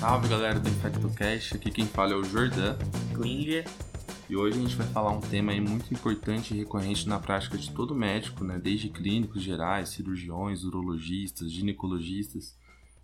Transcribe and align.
Salve 0.00 0.28
galera 0.28 0.58
do 0.58 0.66
InfectoCast, 0.66 1.56
aqui 1.56 1.70
quem 1.70 1.84
fala 1.84 2.12
é 2.12 2.16
o 2.16 2.24
Jordan. 2.24 2.74
Klinger. 3.14 3.66
E 4.30 4.34
hoje 4.34 4.56
a 4.56 4.62
gente 4.62 4.74
vai 4.74 4.86
falar 4.86 5.10
um 5.10 5.20
tema 5.20 5.52
muito 5.60 5.92
importante 5.92 6.54
e 6.54 6.56
recorrente 6.56 7.06
na 7.06 7.18
prática 7.18 7.58
de 7.58 7.70
todo 7.70 7.94
médico, 7.94 8.42
né? 8.42 8.58
desde 8.58 8.88
clínicos 8.88 9.42
gerais, 9.42 9.90
cirurgiões, 9.90 10.64
urologistas, 10.64 11.52
ginecologistas, 11.52 12.56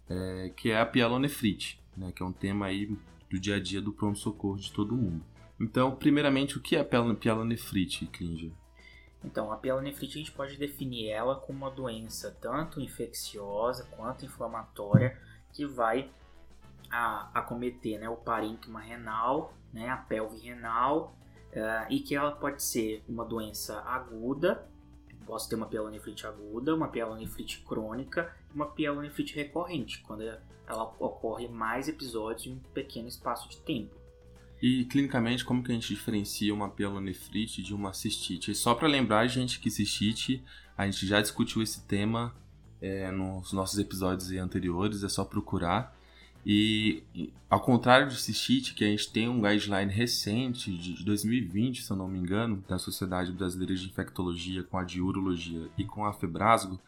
é, 0.09 0.51
que 0.57 0.71
é 0.71 0.81
a 0.81 0.87
pielonefrite, 0.87 1.79
né? 1.95 2.13
que 2.17 2.23
é 2.23 2.27
um 2.27 2.33
tema 2.33 2.65
aí 2.65 2.87
do 3.31 3.39
dia 3.39 3.57
a 3.57 3.61
dia 3.61 3.83
do 3.83 3.93
pronto-socorro 3.93 4.57
de 4.57 4.73
todo 4.73 4.97
mundo. 4.97 5.23
Então, 5.61 5.95
primeiramente, 5.95 6.57
o 6.57 6.63
que 6.63 6.77
é 6.77 6.81
a 6.81 7.15
pielonefrite, 7.15 8.07
Klinger? 8.07 8.53
Então, 9.23 9.53
a 9.53 9.59
pielonefrite 9.59 10.15
a 10.15 10.19
gente 10.19 10.33
pode 10.33 10.57
definir 10.57 11.11
ela 11.11 11.37
como 11.37 11.59
uma 11.59 11.71
doença 11.71 12.35
tanto 12.41 12.81
infecciosa 12.81 13.85
quanto 13.95 14.25
inflamatória 14.25 15.21
que 15.53 15.67
vai 15.67 16.09
a, 16.91 17.31
acometer 17.35 17.99
né, 17.99 18.09
o 18.09 18.17
parênquima 18.17 18.81
renal, 18.81 19.55
né, 19.73 19.89
a 19.89 19.97
pelve 19.97 20.39
renal, 20.39 21.17
uh, 21.53 21.91
e 21.91 22.01
que 22.01 22.15
ela 22.15 22.33
pode 22.33 22.63
ser 22.63 23.05
uma 23.09 23.25
doença 23.25 23.81
aguda, 23.83 24.67
posso 25.27 25.49
ter 25.49 25.57
uma 25.57 25.67
pielonefrite 25.67 26.27
aguda, 26.27 26.75
uma 26.75 26.89
pielonefrite 26.89 27.63
crônica 27.67 28.33
e 28.51 28.55
uma 28.55 28.67
pielonefrite 28.67 29.35
recorrente, 29.35 30.01
quando 30.03 30.23
ela 30.23 30.95
ocorre 30.99 31.49
mais 31.49 31.89
episódios 31.89 32.47
em 32.47 32.53
um 32.53 32.59
pequeno 32.73 33.09
espaço 33.09 33.49
de 33.49 33.59
tempo. 33.59 33.95
E 34.63 34.85
clinicamente, 34.87 35.45
como 35.45 35.63
que 35.63 35.71
a 35.71 35.75
gente 35.75 35.93
diferencia 35.93 36.55
uma 36.55 36.71
pielonefrite 36.71 37.63
de 37.63 37.75
uma 37.75 37.93
cistite? 37.93 38.55
só 38.55 38.75
para 38.75 38.89
lembrar, 38.89 39.27
gente, 39.27 39.61
que 39.61 39.71
cistite, 39.71 40.43
a 40.77 40.87
gente 40.87 41.07
já 41.07 41.21
discutiu 41.21 41.63
esse 41.63 41.87
tema 41.87 42.35
é, 42.81 43.11
nos 43.11 43.53
nossos 43.53 43.79
episódios 43.79 44.31
anteriores, 44.33 45.03
é 45.03 45.09
só 45.09 45.25
procurar. 45.25 45.96
E 46.49 47.03
ao 47.51 47.61
contrário 47.61 48.07
de 48.09 48.17
cistite, 48.17 48.73
que 48.73 48.85
a 48.85 48.87
gente 48.87 49.11
tem 49.11 49.29
um 49.29 49.43
guideline 49.43 49.93
recente 49.93 50.73
de 50.79 51.05
2020, 51.05 51.83
se 51.83 51.91
eu 51.91 51.97
não 51.97 52.07
me 52.07 52.21
engano, 52.21 52.63
da 52.69 52.79
Sociedade 52.79 53.33
Brasileira 53.33 53.75
de 53.75 53.87
Infectologia 53.87 54.63
com 54.63 54.79
a 54.79 54.85
de 54.85 55.01
Urologia 55.01 55.69
e 55.77 55.85
com 55.85 56.05
a 56.05 56.13
Febrasgo, 56.13 56.79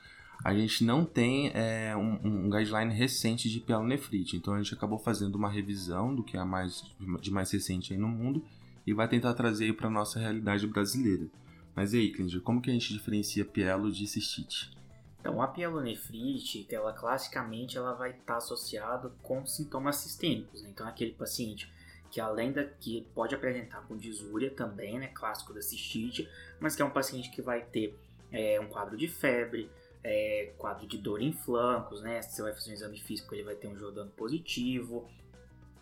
a 0.45 0.55
gente 0.55 0.85
não 0.85 1.05
tem 1.05 1.51
é, 1.55 1.97
um, 1.97 2.21
um, 2.23 2.49
guideline 2.49 2.95
recente 2.95 3.51
de 3.51 3.59
pielonefrite. 3.59 4.37
Então 4.37 4.55
a 4.55 4.63
gente 4.63 4.75
acabou 4.75 4.97
fazendo 4.97 5.35
uma 5.35 5.51
revisão 5.51 6.15
do 6.15 6.23
que 6.23 6.37
é 6.37 6.45
mais, 6.45 6.85
de 7.21 7.31
mais 7.33 7.51
recente 7.51 7.93
aí 7.93 7.99
no 7.99 8.07
mundo 8.07 8.45
e 8.87 8.95
vai 8.95 9.09
tentar 9.09 9.35
trazer 9.35 9.75
para 9.75 9.89
a 9.89 9.91
nossa 9.91 10.21
realidade 10.21 10.69
brasileira. 10.69 11.27
Mas 11.75 11.93
e 11.93 11.99
aí, 11.99 12.13
Klinger, 12.13 12.41
como 12.43 12.63
que 12.63 12.71
a 12.71 12.73
gente 12.73 12.93
diferencia 12.93 13.45
pielo 13.45 13.91
de 13.91 14.07
cistite? 14.07 14.78
Então, 15.21 15.43
a 15.43 15.49
pielonefrite, 15.49 16.67
ela 16.71 16.93
classicamente 16.93 17.77
ela 17.77 17.93
vai 17.93 18.11
estar 18.11 18.25
tá 18.25 18.37
associada 18.37 19.13
com 19.23 19.45
sintomas 19.45 19.97
sistêmicos. 19.97 20.63
Né? 20.63 20.71
Então, 20.71 20.87
aquele 20.87 21.13
paciente 21.13 21.71
que 22.11 22.21
além 22.21 22.53
da 22.53 22.65
que 22.65 23.07
pode 23.15 23.35
apresentar 23.35 23.83
com 23.83 23.97
disúria 23.97 24.51
também, 24.51 24.99
né, 24.99 25.09
clássico 25.09 25.53
da 25.53 25.61
cistite, 25.61 26.29
mas 26.59 26.75
que 26.75 26.81
é 26.81 26.85
um 26.85 26.91
paciente 26.91 27.31
que 27.31 27.43
vai 27.43 27.61
ter 27.61 27.99
é, 28.33 28.59
um 28.61 28.67
quadro 28.67 28.97
de 28.97 29.07
febre, 29.07 29.71
é, 30.03 30.53
quadro 30.57 30.87
de 30.87 30.97
dor 30.97 31.21
em 31.21 31.33
flancos, 31.33 32.01
né? 32.01 32.23
Se 32.23 32.37
você 32.37 32.43
vai 32.43 32.53
fazer 32.55 32.71
um 32.71 32.75
exame 32.75 32.99
físico, 32.99 33.35
ele 33.35 33.43
vai 33.43 33.55
ter 33.55 33.69
um 33.69 33.77
Jordano 33.77 34.11
positivo, 34.13 35.07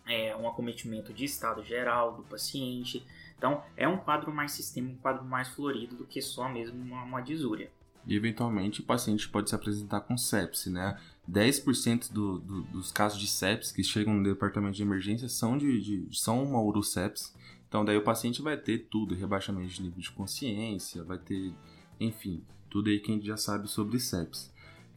é, 0.05 0.35
um 0.35 0.47
acometimento 0.47 1.13
de 1.13 1.23
estado 1.23 1.63
geral 1.63 2.13
do 2.13 2.23
paciente. 2.23 3.05
Então, 3.37 3.63
é 3.77 3.87
um 3.87 3.97
quadro 3.97 4.31
mais 4.33 4.51
sistêmico, 4.51 4.95
um 4.95 5.01
quadro 5.01 5.23
mais 5.23 5.47
florido 5.49 5.95
do 5.95 6.05
que 6.05 6.21
só 6.21 6.49
mesmo 6.49 6.81
uma, 6.81 7.03
uma 7.03 7.21
disúria 7.21 7.71
e 8.07 8.15
eventualmente 8.15 8.79
o 8.79 8.83
paciente 8.83 9.27
pode 9.27 9.49
se 9.49 9.55
apresentar 9.55 10.01
com 10.01 10.17
sepse, 10.17 10.69
né? 10.69 10.97
10% 11.29 12.11
do, 12.11 12.39
do, 12.39 12.61
dos 12.63 12.91
casos 12.91 13.19
de 13.19 13.27
sepse 13.27 13.73
que 13.73 13.83
chegam 13.83 14.13
no 14.13 14.23
departamento 14.23 14.77
de 14.77 14.81
emergência 14.81 15.27
são, 15.27 15.57
de, 15.57 15.81
de, 15.81 16.17
são 16.17 16.41
uma 16.41 16.61
urosepse. 16.61 17.33
Então 17.67 17.83
daí 17.83 17.97
o 17.97 18.03
paciente 18.03 18.41
vai 18.41 18.55
ter 18.55 18.87
tudo, 18.89 19.13
rebaixamento 19.13 19.73
de 19.73 19.81
nível 19.81 19.99
de 19.99 20.11
consciência, 20.11 21.03
vai 21.03 21.17
ter, 21.17 21.53
enfim, 21.99 22.41
tudo 22.69 22.89
aí 22.89 22.99
que 22.99 23.11
a 23.11 23.13
gente 23.13 23.27
já 23.27 23.35
sabe 23.35 23.67
sobre 23.67 23.99
sepse. 23.99 24.49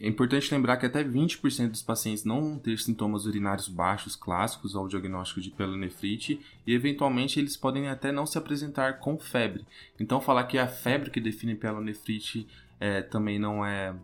É 0.02 0.08
importante 0.08 0.50
lembrar 0.54 0.78
que 0.78 0.86
até 0.86 1.04
20% 1.04 1.72
dos 1.72 1.82
pacientes 1.82 2.24
não 2.24 2.40
vão 2.40 2.58
ter 2.58 2.78
sintomas 2.78 3.26
urinários 3.26 3.68
baixos 3.68 4.16
clássicos 4.16 4.74
ao 4.74 4.88
diagnóstico 4.88 5.42
de 5.42 5.50
pielonefrite 5.50 6.40
e 6.66 6.72
eventualmente 6.72 7.38
eles 7.38 7.54
podem 7.54 7.86
até 7.86 8.10
não 8.10 8.24
se 8.24 8.38
apresentar 8.38 8.98
com 8.98 9.18
febre. 9.18 9.66
Então 9.98 10.18
falar 10.18 10.44
que 10.44 10.56
é 10.56 10.62
a 10.62 10.68
febre 10.68 11.10
que 11.10 11.20
define 11.20 11.54
pielonefrite 11.54 12.46
é, 12.80 13.02
também 13.02 13.38
não 13.38 13.64
é 13.64 13.94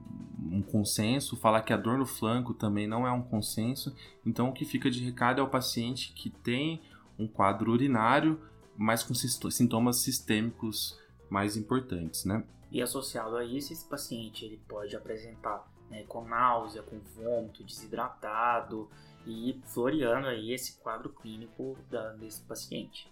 um 0.52 0.60
consenso, 0.60 1.36
falar 1.36 1.62
que 1.62 1.72
a 1.72 1.76
dor 1.78 1.96
no 1.96 2.04
flanco 2.04 2.52
também 2.52 2.86
não 2.86 3.06
é 3.06 3.10
um 3.10 3.22
consenso. 3.22 3.96
Então, 4.24 4.50
o 4.50 4.52
que 4.52 4.66
fica 4.66 4.90
de 4.90 5.02
recado 5.02 5.40
é 5.40 5.42
o 5.42 5.48
paciente 5.48 6.12
que 6.12 6.28
tem 6.28 6.82
um 7.18 7.26
quadro 7.26 7.72
urinário, 7.72 8.38
mas 8.76 9.02
com 9.02 9.14
sintomas 9.14 9.96
sistêmicos 9.96 11.00
mais 11.30 11.56
importantes, 11.56 12.26
né? 12.26 12.44
E 12.70 12.82
associado 12.82 13.36
a 13.36 13.44
isso, 13.44 13.72
esse 13.72 13.88
paciente 13.88 14.44
ele 14.44 14.60
pode 14.68 14.94
apresentar 14.94 15.66
né, 15.90 16.04
com 16.06 16.22
náusea, 16.24 16.82
com 16.82 16.98
vômito, 16.98 17.64
desidratado 17.64 18.88
e 19.26 19.58
floreando 19.64 20.26
aí 20.26 20.52
esse 20.52 20.78
quadro 20.80 21.08
clínico 21.08 21.76
da, 21.90 22.12
desse 22.12 22.42
paciente. 22.42 23.10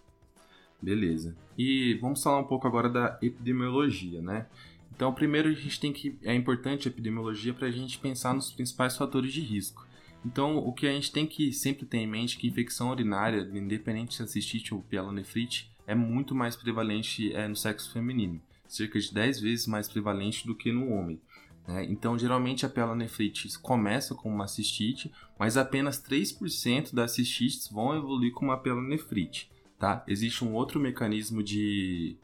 Beleza. 0.83 1.35
E 1.57 1.95
vamos 1.95 2.23
falar 2.23 2.39
um 2.39 2.45
pouco 2.45 2.67
agora 2.67 2.91
da 2.91 3.19
epidemiologia, 3.23 4.21
né? 4.21 4.47
Então, 4.95 5.13
primeiro 5.13 5.49
a 5.49 5.53
gente 5.53 5.81
tem 5.81 5.93
que 5.93 6.19
é 6.23 6.35
importante 6.35 6.87
a 6.87 6.91
epidemiologia 6.91 7.53
para 7.53 7.67
a 7.67 7.71
gente 7.71 7.99
pensar 7.99 8.35
nos 8.35 8.53
principais 8.53 8.97
fatores 8.97 9.33
de 9.33 9.41
risco. 9.41 9.87
Então, 10.25 10.57
o 10.57 10.73
que 10.73 10.87
a 10.87 10.93
gente 10.93 11.13
tem 11.13 11.27
que 11.27 11.53
sempre 11.53 11.85
ter 11.85 11.99
em 11.99 12.07
mente 12.07 12.37
é 12.37 12.41
que 12.41 12.47
infecção 12.47 12.91
urinária, 12.91 13.49
independente 13.53 14.15
se 14.15 14.23
é 14.23 14.27
cistite 14.27 14.73
ou 14.73 14.81
pielonefrite, 14.81 15.71
é 15.87 15.95
muito 15.95 16.35
mais 16.35 16.57
prevalente 16.57 17.33
é, 17.35 17.47
no 17.47 17.55
sexo 17.55 17.93
feminino, 17.93 18.41
cerca 18.67 18.99
de 18.99 19.13
10 19.13 19.41
vezes 19.41 19.67
mais 19.67 19.87
prevalente 19.87 20.47
do 20.47 20.55
que 20.55 20.73
no 20.73 20.91
homem. 20.93 21.21
Né? 21.69 21.85
Então, 21.91 22.19
geralmente 22.19 22.65
a 22.65 22.71
pielonefrite 22.71 23.59
começa 23.59 24.15
com 24.15 24.31
uma 24.31 24.49
cistite, 24.49 25.13
mas 25.39 25.59
apenas 25.59 26.03
3% 26.03 26.95
das 26.95 27.13
cistites 27.13 27.69
vão 27.69 27.95
evoluir 27.95 28.33
com 28.33 28.47
uma 28.47 28.57
pielonefrite. 28.57 29.51
Tá? 29.79 30.03
Existe 30.09 30.45
um 30.45 30.55
outro 30.55 30.81
mecanismo 30.81 31.43
de 31.43 32.17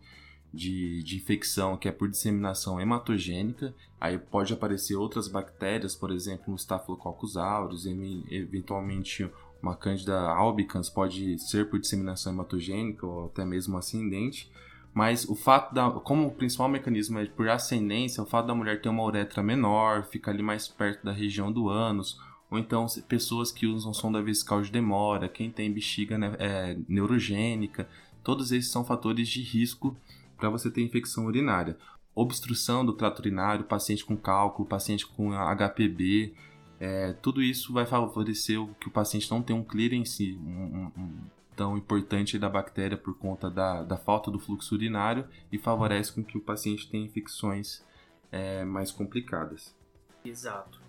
de, 0.52 1.02
de 1.02 1.16
infecção 1.16 1.76
que 1.76 1.88
é 1.88 1.92
por 1.92 2.08
disseminação 2.08 2.80
hematogênica, 2.80 3.74
aí 4.00 4.18
pode 4.18 4.52
aparecer 4.52 4.96
outras 4.96 5.28
bactérias, 5.28 5.94
por 5.94 6.10
exemplo, 6.10 6.52
um 6.52 6.56
Staphylococcus 6.56 7.36
aureus, 7.36 7.86
eventualmente 7.86 9.30
uma 9.62 9.76
Candida 9.76 10.18
albicans 10.18 10.88
pode 10.88 11.38
ser 11.38 11.68
por 11.68 11.78
disseminação 11.78 12.32
hematogênica 12.32 13.06
ou 13.06 13.26
até 13.26 13.44
mesmo 13.44 13.76
ascendente, 13.76 14.50
mas 14.92 15.28
o 15.28 15.36
fato 15.36 15.72
da, 15.72 15.88
como 15.90 16.26
o 16.26 16.32
principal 16.32 16.68
mecanismo 16.68 17.18
é 17.18 17.26
por 17.26 17.48
ascendência, 17.48 18.22
o 18.22 18.26
fato 18.26 18.46
da 18.46 18.54
mulher 18.54 18.80
ter 18.80 18.88
uma 18.88 19.04
uretra 19.04 19.42
menor, 19.42 20.04
fica 20.04 20.30
ali 20.30 20.42
mais 20.42 20.66
perto 20.66 21.04
da 21.04 21.12
região 21.12 21.52
do 21.52 21.68
ânus, 21.68 22.18
ou 22.50 22.58
então 22.58 22.86
pessoas 23.06 23.52
que 23.52 23.66
usam 23.66 23.94
sonda 23.94 24.20
vesical 24.20 24.60
de 24.60 24.72
demora, 24.72 25.28
quem 25.28 25.50
tem 25.50 25.72
bexiga 25.72 26.18
né, 26.18 26.34
é, 26.38 26.76
neurogênica, 26.88 27.88
todos 28.24 28.50
esses 28.50 28.72
são 28.72 28.84
fatores 28.84 29.28
de 29.28 29.42
risco 29.42 29.96
para 30.40 30.50
você 30.50 30.70
ter 30.70 30.82
infecção 30.82 31.26
urinária. 31.26 31.76
Obstrução 32.14 32.84
do 32.84 32.92
trato 32.92 33.20
urinário, 33.20 33.64
paciente 33.64 34.04
com 34.04 34.16
cálculo, 34.16 34.68
paciente 34.68 35.06
com 35.06 35.30
HPB, 35.32 36.34
é, 36.80 37.12
tudo 37.12 37.42
isso 37.42 37.74
vai 37.74 37.84
favorecer 37.84 38.58
que 38.80 38.88
o 38.88 38.90
paciente 38.90 39.30
não 39.30 39.42
tenha 39.42 39.58
um 39.58 39.62
clearance 39.62 40.34
um, 40.34 40.90
um, 40.96 41.20
tão 41.54 41.76
importante 41.76 42.38
da 42.38 42.48
bactéria 42.48 42.96
por 42.96 43.16
conta 43.18 43.50
da, 43.50 43.82
da 43.82 43.98
falta 43.98 44.30
do 44.30 44.38
fluxo 44.38 44.74
urinário 44.74 45.28
e 45.52 45.58
favorece 45.58 46.10
com 46.10 46.24
que 46.24 46.38
o 46.38 46.40
paciente 46.40 46.90
tenha 46.90 47.04
infecções 47.04 47.84
é, 48.32 48.64
mais 48.64 48.90
complicadas. 48.90 49.76
Exato. 50.24 50.80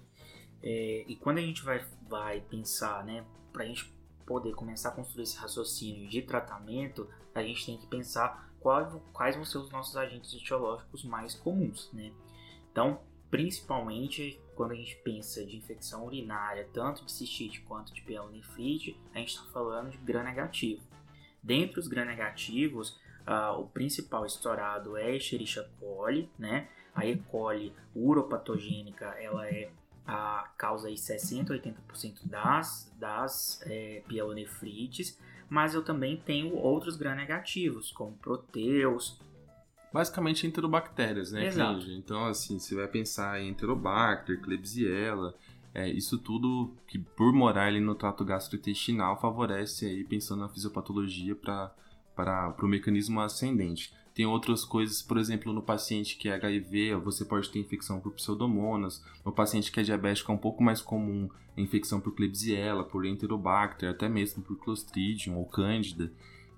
É, 0.63 1.03
e 1.07 1.15
quando 1.18 1.39
a 1.39 1.42
gente 1.42 1.62
vai, 1.62 1.83
vai 2.07 2.39
pensar, 2.39 3.03
né, 3.03 3.25
para 3.51 3.63
a 3.63 3.68
gente 3.68 3.94
poder 4.25 4.53
começar 4.53 4.89
a 4.89 4.92
construir 4.94 5.24
esse 5.24 5.38
raciocínio 5.38 6.07
de 6.07 6.21
tratamento, 6.21 7.09
a 7.36 7.44
gente 7.44 7.65
tem 7.65 7.77
que 7.77 7.88
pensar 7.88 8.50
quais, 8.62 8.94
quais 9.12 9.36
vão 9.36 9.44
ser 9.44 9.58
os 9.58 9.69
nossos 9.72 9.98
agentes 9.98 10.34
etiológicos 10.34 11.04
mais 11.04 11.34
comuns, 11.34 11.90
né? 11.92 12.12
Então, 12.72 13.02
principalmente 13.30 14.40
quando 14.56 14.72
a 14.72 14.75
gente 14.75 14.96
pensa 14.98 15.44
de 15.46 15.58
infecção 15.58 16.06
urinária, 16.06 16.68
tanto 16.72 17.04
de 17.04 17.12
cistite 17.12 17.62
quanto 17.62 17.94
de 17.94 18.02
pielonefrite, 18.02 18.98
a 19.13 19.18
gente 19.18 19.30
está 19.30 19.44
falando 19.52 19.90
de 19.90 19.98
gram-negativo. 19.98 20.81
Dentre 21.42 21.80
os 21.80 21.88
gram-negativos, 21.88 23.00
uh, 23.25 23.60
o 23.60 23.68
principal 23.68 24.25
estourado 24.25 24.96
é 24.96 25.16
Escherichia 25.16 25.68
coli, 25.80 26.30
né? 26.38 26.68
A 26.94 27.06
E. 27.06 27.18
coli 27.18 27.74
uropatogênica, 27.96 29.06
ela 29.19 29.48
é 29.48 29.72
a 30.06 30.50
causa 30.58 30.88
aí 30.88 30.98
60 30.98 31.54
a 31.54 31.58
80% 31.58 32.25
das, 32.25 32.92
das 33.00 33.62
é, 33.66 34.04
pielonefrites, 34.08 35.18
mas 35.51 35.74
eu 35.74 35.83
também 35.83 36.15
tenho 36.15 36.56
outros 36.56 36.95
gram-negativos, 36.95 37.92
como 37.92 38.13
proteus. 38.13 39.19
Basicamente 39.92 40.48
enterobactérias, 40.48 41.33
né, 41.33 41.48
Exato. 41.48 41.92
Então, 41.92 42.25
assim, 42.25 42.57
você 42.57 42.74
vai 42.74 42.88
pensar 42.88 43.38
em 43.42 43.50
enterobacter, 43.50 44.39
klebsiella, 44.39 45.36
é, 45.74 45.89
isso 45.89 46.18
tudo 46.18 46.74
que 46.88 46.98
por 46.98 47.33
morar 47.33 47.65
ali 47.65 47.81
no 47.81 47.95
trato 47.95 48.24
gastrointestinal 48.24 49.19
favorece 49.19 49.86
aí 49.86 50.06
pensando 50.06 50.39
na 50.39 50.48
fisiopatologia 50.48 51.36
para 51.36 51.75
para 52.15 52.56
o 52.62 52.68
mecanismo 52.68 53.19
ascendente. 53.19 53.94
Tem 54.13 54.25
outras 54.25 54.66
coisas, 54.66 55.02
por 55.02 55.18
exemplo, 55.18 55.54
no 55.54 55.62
paciente 55.62 56.18
que 56.18 56.28
é 56.28 56.36
HIV, 56.36 56.96
você 56.96 57.24
pode 57.24 57.50
ter 57.50 57.60
infecção 57.60 58.00
por 58.00 58.12
pseudomonas. 58.13 59.04
No 59.25 59.31
paciente 59.31 59.72
que 59.72 59.80
é 59.80 59.84
diabético 59.84 60.31
é 60.31 60.36
um 60.36 60.38
pouco 60.38 60.62
mais 60.62 60.81
comum 60.81 61.30
a 61.56 61.62
infecção 61.62 62.00
por 62.02 62.13
Klebsiella, 62.13 62.84
por 62.84 63.06
Enterobacter, 63.06 63.90
até 63.90 64.10
mesmo 64.10 64.44
por 64.44 64.58
Clostridium 64.58 65.38
ou 65.38 65.46
Cândida. 65.46 66.12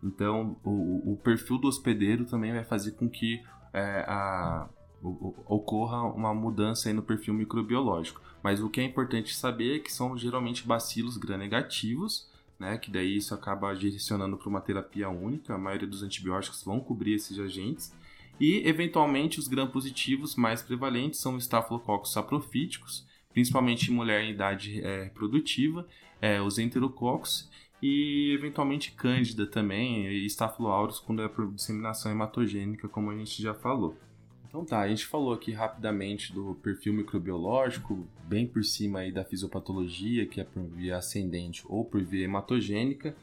Então, 0.04 0.58
o, 0.64 1.14
o 1.14 1.18
perfil 1.18 1.58
do 1.58 1.68
hospedeiro 1.68 2.26
também 2.26 2.52
vai 2.52 2.64
fazer 2.64 2.92
com 2.92 3.08
que 3.08 3.42
é, 3.72 4.04
a, 4.08 4.68
ocorra 5.02 6.04
uma 6.04 6.34
mudança 6.34 6.92
no 6.94 7.02
perfil 7.02 7.34
microbiológico. 7.34 8.22
Mas 8.42 8.62
o 8.62 8.70
que 8.70 8.82
é 8.82 8.84
importante 8.84 9.36
saber 9.36 9.78
é 9.78 9.80
que 9.80 9.92
são 9.92 10.18
geralmente 10.18 10.68
bacilos 10.68 11.18
gram-negativos, 11.18 12.30
né, 12.64 12.78
que 12.78 12.90
daí 12.90 13.18
isso 13.18 13.34
acaba 13.34 13.76
direcionando 13.76 14.38
para 14.38 14.48
uma 14.48 14.62
terapia 14.62 15.10
única. 15.10 15.54
A 15.54 15.58
maioria 15.58 15.88
dos 15.88 16.02
antibióticos 16.02 16.64
vão 16.64 16.80
cobrir 16.80 17.14
esses 17.14 17.38
agentes. 17.38 17.94
E, 18.40 18.66
eventualmente, 18.66 19.38
os 19.38 19.48
gram-positivos 19.48 20.36
mais 20.36 20.62
prevalentes 20.62 21.20
são 21.20 21.36
os 21.36 21.44
estafilococcus 21.44 22.14
saprofíticos, 22.14 23.06
principalmente 23.34 23.92
em 23.92 23.94
mulher 23.94 24.24
em 24.24 24.32
idade 24.32 24.82
é, 24.82 25.04
reprodutiva, 25.04 25.86
é, 26.22 26.42
os 26.42 26.58
enterococcus 26.58 27.52
e 27.82 28.32
eventualmente 28.34 28.94
Cândida 28.94 29.46
também, 29.46 30.08
e 30.08 30.26
Staphylococcus 30.26 31.02
quando 31.02 31.22
é 31.22 31.28
por 31.28 31.52
disseminação 31.52 32.10
hematogênica, 32.12 32.88
como 32.88 33.12
a 33.12 33.18
gente 33.18 33.42
já 33.42 33.54
falou. 33.54 33.98
Então 34.54 34.64
tá, 34.64 34.82
a 34.82 34.88
gente 34.88 35.08
falou 35.08 35.34
aqui 35.34 35.52
rapidamente 35.52 36.32
do 36.32 36.54
perfil 36.54 36.94
microbiológico, 36.94 38.08
bem 38.26 38.46
por 38.46 38.64
cima 38.64 39.00
aí 39.00 39.12
da 39.12 39.26
fisiopatologia, 39.26 40.28
que 40.28 40.40
é 40.40 40.44
por 40.44 40.62
via 40.62 40.96
ascendente 40.96 41.64
ou 41.68 41.84
por 41.84 42.04
via 42.04 42.26
hematogênica. 42.26 43.16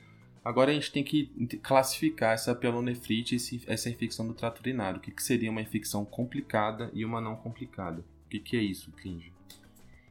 Agora 0.45 0.73
a 0.73 0.75
gente 0.75 0.91
tem 0.91 1.05
que 1.05 1.27
classificar 1.63 2.33
essa 2.33 2.53
pielonefrite, 2.53 3.37
essa 3.69 3.89
infecção 3.89 4.27
do 4.27 4.35
trato 4.35 4.59
urinário. 4.59 4.99
O 4.99 5.01
que, 5.01 5.13
que 5.13 5.23
seria 5.23 5.53
uma 5.53 5.63
infecção 5.63 6.05
complicada 6.05 6.91
e 6.93 7.05
uma 7.05 7.21
não 7.21 7.37
complicada? 7.37 8.01
O 8.27 8.29
que, 8.29 8.41
que 8.41 8.57
é 8.57 8.61
isso, 8.61 8.91
Clinge? 8.91 9.33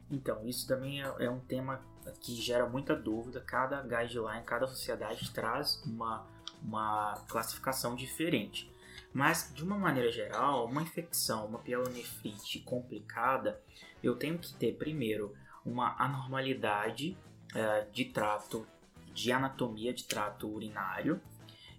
Então, 0.09 0.47
isso 0.47 0.65
também 0.69 1.03
é, 1.03 1.13
é 1.19 1.29
um 1.29 1.41
tema 1.41 1.81
que 2.21 2.33
gera 2.33 2.65
muita 2.65 2.95
dúvida. 2.95 3.41
Cada 3.41 3.81
guideline, 3.81 4.45
cada 4.45 4.67
sociedade 4.67 5.29
traz 5.31 5.83
uma, 5.85 6.25
uma 6.63 7.21
classificação 7.27 7.93
diferente. 7.93 8.71
Mas, 9.13 9.51
de 9.53 9.63
uma 9.63 9.77
maneira 9.77 10.11
geral, 10.11 10.65
uma 10.65 10.81
infecção, 10.81 11.45
uma 11.45 11.59
pielonefrite 11.59 12.59
complicada, 12.59 13.59
eu 14.03 14.15
tenho 14.15 14.37
que 14.37 14.53
ter, 14.53 14.75
primeiro, 14.75 15.35
uma 15.65 15.95
anormalidade 15.97 17.17
uh, 17.53 17.91
de 17.91 18.05
trato, 18.05 18.67
de 19.13 19.31
anatomia 19.31 19.93
de 19.93 20.03
trato 20.03 20.47
urinário, 20.47 21.19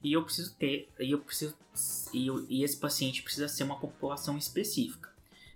e 0.03 0.13
eu 0.13 0.25
preciso 0.25 0.57
ter, 0.57 0.89
e 0.99 1.13
eu 1.13 1.21
preciso, 1.21 1.57
e, 2.13 2.29
e 2.49 2.65
esse 2.65 2.79
paciente 2.79 3.23
precisa 3.23 3.49
ser 3.49 3.65
uma 3.65 3.79
população 3.79 4.37
específica. 4.37 5.11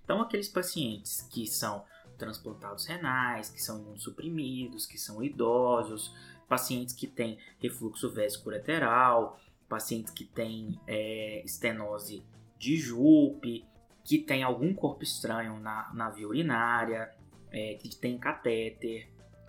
Então, 0.05 0.21
aqueles 0.21 0.49
pacientes 0.49 1.27
que 1.31 1.47
são 1.47 1.85
transplantados 2.19 2.87
renais, 2.87 3.51
que 3.51 3.61
são 3.61 3.81
imunossuprimidos, 3.81 4.87
que 4.87 4.99
são 4.99 5.23
idosos, 5.23 6.15
pacientes 6.49 6.95
que 6.95 7.07
têm 7.07 7.39
refluxo 7.59 8.11
vésico-ureteral, 8.11 9.41
pacientes 9.69 10.13
que 10.13 10.25
têm 10.25 10.79
é, 10.87 11.43
estenose 11.45 12.23
de 12.59 12.77
Jupe, 12.77 13.65
que 14.05 14.19
tem 14.19 14.43
algum 14.43 14.75
corpo 14.75 15.03
estranho 15.03 15.59
na, 15.59 15.91
na 15.95 16.11
via 16.11 16.29
urinária, 16.29 17.11
é, 17.51 17.75
que 17.75 17.95
tem 17.97 18.19
catéter, 18.19 19.09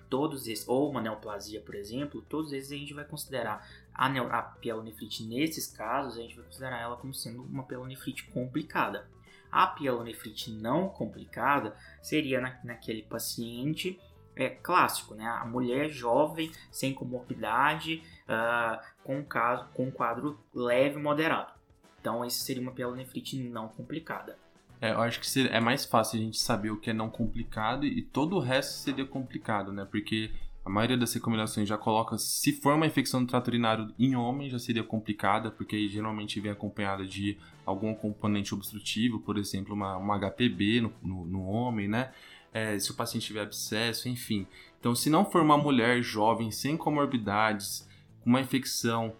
todos 0.10 0.48
esses, 0.48 0.68
ou 0.68 0.90
uma 0.90 1.02
neoplasia, 1.02 1.60
por 1.62 1.76
exemplo, 1.76 2.22
todos 2.22 2.54
esses 2.54 2.72
a 2.72 2.76
gente 2.76 2.94
vai 2.94 3.04
considerar 3.04 3.68
a, 3.94 4.10
neo, 4.10 4.28
a 4.32 4.42
pielonefrite, 4.42 5.26
nesses 5.26 5.68
casos, 5.68 6.18
a 6.18 6.22
gente 6.22 6.36
vai 6.36 6.46
considerar 6.46 6.80
ela 6.80 6.98
como 6.98 7.14
sendo 7.14 7.44
uma 7.44 7.64
pielonefrite 7.64 8.24
complicada. 8.28 9.08
A 9.52 9.68
pielonefrite 9.68 10.52
não 10.52 10.90
complicada 10.90 11.76
seria 12.02 12.42
na, 12.42 12.60
naquele 12.64 13.04
paciente 13.04 14.00
é, 14.36 14.50
clássico, 14.50 15.16
né? 15.16 15.26
A 15.26 15.46
mulher 15.46 15.90
jovem, 15.90 16.52
sem 16.72 16.94
comorbidade, 16.94 18.04
uh, 18.30 18.80
com, 19.04 19.24
caso, 19.24 19.68
com 19.74 19.86
um 19.86 19.92
quadro 19.92 20.40
leve 20.54 20.98
moderado. 20.98 21.54
Então, 22.00 22.24
esse 22.24 22.40
seria 22.40 22.62
uma 22.62 22.72
pielonefrite 22.72 23.38
não 23.38 23.68
complicada. 23.68 24.38
É, 24.82 24.92
eu 24.92 25.02
acho 25.02 25.20
que 25.20 25.48
é 25.48 25.60
mais 25.60 25.86
fácil 25.86 26.20
a 26.20 26.22
gente 26.22 26.38
saber 26.38 26.70
o 26.70 26.78
que 26.78 26.90
é 26.90 26.94
não 26.94 27.10
complicado 27.10 27.86
e 27.86 28.02
todo 28.02 28.36
o 28.36 28.40
resto 28.40 28.74
seria 28.74 29.06
complicado, 29.06 29.72
né? 29.72 29.88
Porque 29.90 30.32
a 30.66 30.70
maioria 30.70 30.98
das 30.98 31.14
recomendações 31.14 31.70
já 31.70 31.78
coloca, 31.78 32.18
se 32.18 32.52
for 32.54 32.74
uma 32.74 32.86
infecção 32.86 33.24
do 33.24 33.28
trato 33.28 33.48
urinário 33.48 33.94
em 33.98 34.16
homem, 34.16 34.50
já 34.50 34.60
seria 34.60 34.84
complicada, 34.84 35.50
porque 35.50 35.76
aí 35.76 35.88
geralmente 35.88 36.40
vem 36.40 36.52
acompanhada 36.52 37.06
de 37.06 37.38
algum 37.66 37.94
componente 37.94 38.54
obstrutivo, 38.54 39.20
por 39.20 39.38
exemplo, 39.38 39.74
uma, 39.74 39.96
uma 39.98 40.20
HPB 40.20 40.82
no, 40.82 40.94
no, 41.02 41.26
no 41.26 41.46
homem, 41.46 41.88
né? 41.88 42.12
É, 42.54 42.78
se 42.80 42.90
o 42.92 42.96
paciente 42.96 43.28
tiver 43.28 43.42
abscesso, 43.42 44.10
enfim. 44.10 44.48
Então, 44.80 44.96
se 44.96 45.10
não 45.10 45.26
for 45.26 45.42
uma 45.42 45.58
mulher 45.58 46.02
jovem, 46.02 46.52
sem 46.52 46.78
comorbidades, 46.78 47.82
com 47.82 47.95
uma 48.26 48.42
infecção 48.42 49.16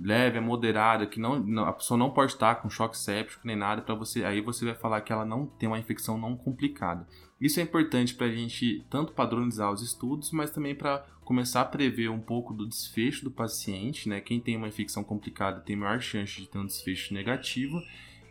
leve, 0.00 0.40
moderada, 0.40 1.06
que 1.06 1.20
não, 1.20 1.38
não, 1.38 1.64
a 1.64 1.72
pessoa 1.72 1.98
não 1.98 2.10
pode 2.10 2.32
estar 2.32 2.56
com 2.56 2.70
choque 2.70 2.96
séptico 2.96 3.46
nem 3.46 3.56
nada, 3.56 3.82
para 3.82 3.94
você, 3.94 4.24
aí 4.24 4.40
você 4.40 4.64
vai 4.64 4.74
falar 4.74 5.00
que 5.02 5.12
ela 5.12 5.24
não 5.24 5.46
tem 5.46 5.68
uma 5.68 5.78
infecção 5.78 6.18
não 6.18 6.36
complicada. 6.36 7.06
Isso 7.40 7.60
é 7.60 7.62
importante 7.62 8.14
para 8.14 8.26
a 8.26 8.30
gente 8.30 8.84
tanto 8.88 9.12
padronizar 9.12 9.72
os 9.72 9.82
estudos, 9.82 10.30
mas 10.30 10.50
também 10.50 10.74
para 10.74 11.04
começar 11.24 11.60
a 11.62 11.64
prever 11.64 12.08
um 12.08 12.20
pouco 12.20 12.54
do 12.54 12.66
desfecho 12.66 13.24
do 13.24 13.30
paciente, 13.30 14.08
né? 14.08 14.20
Quem 14.20 14.40
tem 14.40 14.56
uma 14.56 14.68
infecção 14.68 15.02
complicada 15.02 15.60
tem 15.60 15.74
maior 15.74 16.00
chance 16.00 16.40
de 16.40 16.48
ter 16.48 16.58
um 16.58 16.66
desfecho 16.66 17.12
negativo. 17.12 17.82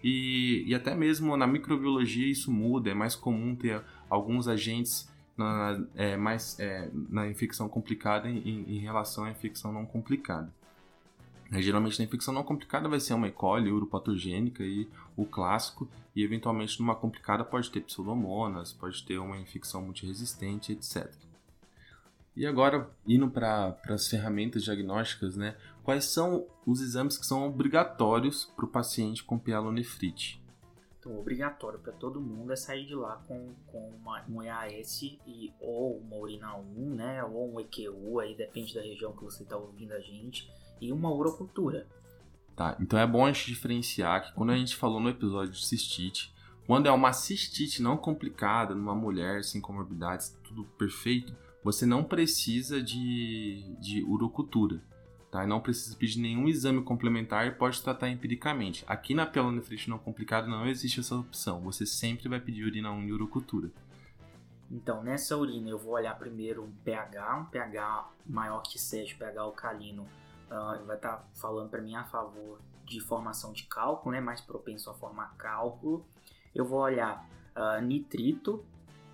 E, 0.04 0.64
e 0.66 0.74
até 0.74 0.96
mesmo 0.96 1.36
na 1.36 1.46
microbiologia 1.46 2.26
isso 2.26 2.52
muda, 2.52 2.90
é 2.90 2.94
mais 2.94 3.16
comum 3.16 3.54
ter 3.54 3.84
alguns 4.10 4.48
agentes 4.48 5.11
na, 5.38 5.84
é, 5.96 6.18
mais, 6.18 6.60
é, 6.60 6.90
na 7.10 7.28
infecção 7.28 7.68
complicada 7.68 8.30
em, 8.30 8.66
em 8.68 8.80
relação 8.80 9.24
à 9.24 9.32
infecção 9.32 9.72
não 9.72 9.86
complicada. 9.86 10.52
É, 11.52 11.62
geralmente 11.62 12.00
na 12.00 12.06
infecção 12.06 12.34
não 12.34 12.44
complicada 12.44 12.88
vai 12.88 13.00
ser 13.00 13.14
uma 13.14 13.28
E. 13.28 13.32
coli 13.32 13.72
uropatogênica 13.72 14.64
e 14.64 14.88
o 15.18 15.26
clássico, 15.26 15.88
e 16.16 16.24
eventualmente 16.24 16.80
numa 16.80 16.96
complicada 16.96 17.44
pode 17.44 17.70
ter 17.70 17.82
pseudomonas, 17.82 18.72
pode 18.72 19.04
ter 19.04 19.18
uma 19.18 19.38
infecção 19.38 19.82
multiresistente, 19.82 20.72
etc. 20.72 21.12
E 22.36 22.46
agora, 22.46 22.90
indo 23.06 23.30
para 23.30 23.78
as 23.90 24.08
ferramentas 24.08 24.64
diagnósticas, 24.64 25.36
né? 25.36 25.58
Quais 25.84 26.06
são 26.06 26.48
os 26.66 26.80
exames 26.80 27.18
que 27.18 27.26
são 27.26 27.46
obrigatórios 27.46 28.46
para 28.56 28.66
o 28.66 28.70
paciente 28.70 29.24
com 29.24 29.38
pielonefrite? 29.38 30.41
Então, 31.02 31.18
obrigatório 31.18 31.80
para 31.80 31.92
todo 31.92 32.22
mundo 32.22 32.54
é 32.54 32.56
sair 32.56 32.86
de 32.86 32.94
lá 32.94 33.16
com, 33.28 33.56
com 33.66 33.90
uma, 33.90 34.24
um 34.30 34.44
EAS 34.44 35.02
e, 35.02 35.52
ou 35.60 35.98
uma 35.98 36.16
urina 36.16 36.56
1, 36.56 36.94
né? 36.94 37.24
Ou 37.24 37.56
um 37.56 37.60
EQU, 37.60 38.20
aí 38.20 38.36
depende 38.36 38.76
da 38.76 38.82
região 38.82 39.12
que 39.12 39.24
você 39.24 39.42
está 39.42 39.58
ouvindo 39.58 39.94
a 39.94 40.00
gente 40.00 40.48
e 40.80 40.94
uma 40.94 41.12
urocultura. 41.12 41.88
Tá, 42.56 42.78
então 42.80 43.00
é 43.00 43.08
bom 43.08 43.26
a 43.26 43.32
gente 43.32 43.48
diferenciar 43.48 44.28
que 44.28 44.34
quando 44.34 44.52
a 44.52 44.56
gente 44.56 44.76
falou 44.76 45.00
no 45.00 45.10
episódio 45.10 45.54
de 45.54 45.66
cistite, 45.66 46.32
quando 46.68 46.86
é 46.86 46.92
uma 46.92 47.14
cistite 47.14 47.82
não 47.82 47.98
complicada 47.98 48.76
numa 48.76 48.94
mulher 48.94 49.44
sem 49.44 49.60
comorbidades, 49.60 50.38
tudo 50.44 50.66
perfeito, 50.66 51.36
você 51.64 51.84
não 51.84 52.04
precisa 52.04 52.80
de, 52.80 53.76
de 53.80 54.04
urocultura. 54.04 54.84
Tá? 55.32 55.48
Não 55.48 55.62
precisa 55.62 55.96
pedir 55.96 56.20
nenhum 56.20 56.50
exame 56.50 56.84
complementar 56.84 57.48
e 57.48 57.52
pode 57.52 57.82
tratar 57.82 58.10
empiricamente. 58.10 58.84
Aqui 58.86 59.14
na 59.14 59.26
pielonefrite 59.26 59.90
não 59.90 59.98
complicada 59.98 60.46
não 60.46 60.68
existe 60.68 61.00
essa 61.00 61.16
opção. 61.16 61.62
Você 61.62 61.86
sempre 61.86 62.28
vai 62.28 62.42
pedir 62.42 62.66
urina 62.66 62.92
1 62.92 63.04
e 63.04 63.14
urocultura. 63.14 63.72
Então, 64.70 65.02
nessa 65.02 65.38
urina 65.38 65.70
eu 65.70 65.78
vou 65.78 65.94
olhar 65.94 66.18
primeiro 66.20 66.64
um 66.64 66.72
pH, 66.84 67.38
um 67.38 67.46
pH 67.46 68.10
maior 68.26 68.62
que 68.62 68.78
7, 68.78 69.16
pH 69.16 69.42
alcalino, 69.42 70.04
uh, 70.50 70.86
vai 70.86 70.98
estar 70.98 71.18
tá 71.18 71.26
falando 71.34 71.70
para 71.70 71.82
mim 71.82 71.96
a 71.96 72.04
favor 72.04 72.60
de 72.86 73.00
formação 73.00 73.54
de 73.54 73.64
cálculo, 73.64 74.14
né, 74.14 74.20
mais 74.20 74.42
propenso 74.42 74.90
a 74.90 74.94
formar 74.94 75.34
cálculo. 75.38 76.06
Eu 76.54 76.66
vou 76.66 76.80
olhar 76.80 77.26
uh, 77.56 77.82
nitrito 77.82 78.66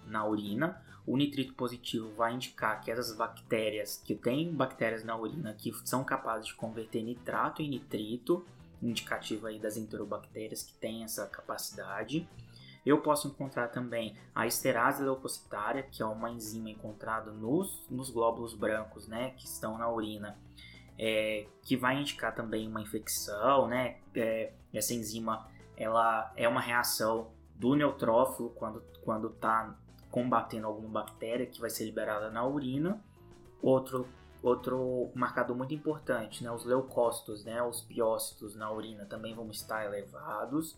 na 0.07 0.25
urina. 0.25 0.81
O 1.07 1.15
nitrito 1.15 1.53
positivo 1.53 2.11
vai 2.15 2.33
indicar 2.33 2.81
que 2.81 2.91
essas 2.91 3.15
bactérias, 3.15 4.01
que 4.03 4.13
tem 4.13 4.53
bactérias 4.53 5.03
na 5.05 5.17
urina 5.17 5.53
que 5.53 5.73
são 5.85 6.03
capazes 6.03 6.47
de 6.47 6.53
converter 6.53 7.01
nitrato 7.01 7.61
em 7.61 7.69
nitrito, 7.69 8.45
indicativo 8.81 9.47
aí 9.47 9.57
das 9.57 9.77
enterobactérias 9.77 10.61
que 10.61 10.73
têm 10.73 11.03
essa 11.03 11.25
capacidade. 11.25 12.27
Eu 12.85 13.01
posso 13.01 13.27
encontrar 13.29 13.69
também 13.69 14.15
a 14.35 14.45
esterase 14.45 15.01
leucocitária, 15.01 15.83
que 15.83 16.03
é 16.03 16.05
uma 16.05 16.29
enzima 16.29 16.69
encontrada 16.69 17.31
nos, 17.31 17.83
nos 17.89 18.09
glóbulos 18.09 18.53
brancos, 18.53 19.07
né, 19.07 19.31
que 19.37 19.45
estão 19.45 19.77
na 19.77 19.89
urina 19.89 20.37
é, 20.97 21.45
que 21.61 21.77
vai 21.77 21.99
indicar 21.99 22.33
também 22.33 22.67
uma 22.67 22.81
infecção, 22.81 23.67
né? 23.67 23.97
É, 24.15 24.51
essa 24.73 24.93
enzima 24.93 25.47
ela 25.75 26.31
é 26.35 26.47
uma 26.47 26.59
reação 26.59 27.31
do 27.55 27.75
neutrófilo 27.75 28.49
quando 28.51 28.83
quando 29.03 29.27
está 29.27 29.75
combatendo 30.17 30.65
alguma 30.65 31.03
bactéria 31.03 31.45
que 31.45 31.61
vai 31.61 31.69
ser 31.69 31.85
liberada 31.85 32.31
na 32.31 32.43
urina. 32.43 32.99
Outro, 33.61 34.07
outro 34.41 35.11
marcador 35.13 35.55
muito 35.55 35.75
importante, 35.75 36.43
né, 36.43 36.51
os 36.51 36.65
leucócitos, 36.65 37.45
né, 37.45 37.61
os 37.61 37.81
piócitos 37.81 38.55
na 38.55 38.71
urina 38.71 39.05
também 39.05 39.35
vão 39.35 39.51
estar 39.51 39.85
elevados. 39.85 40.75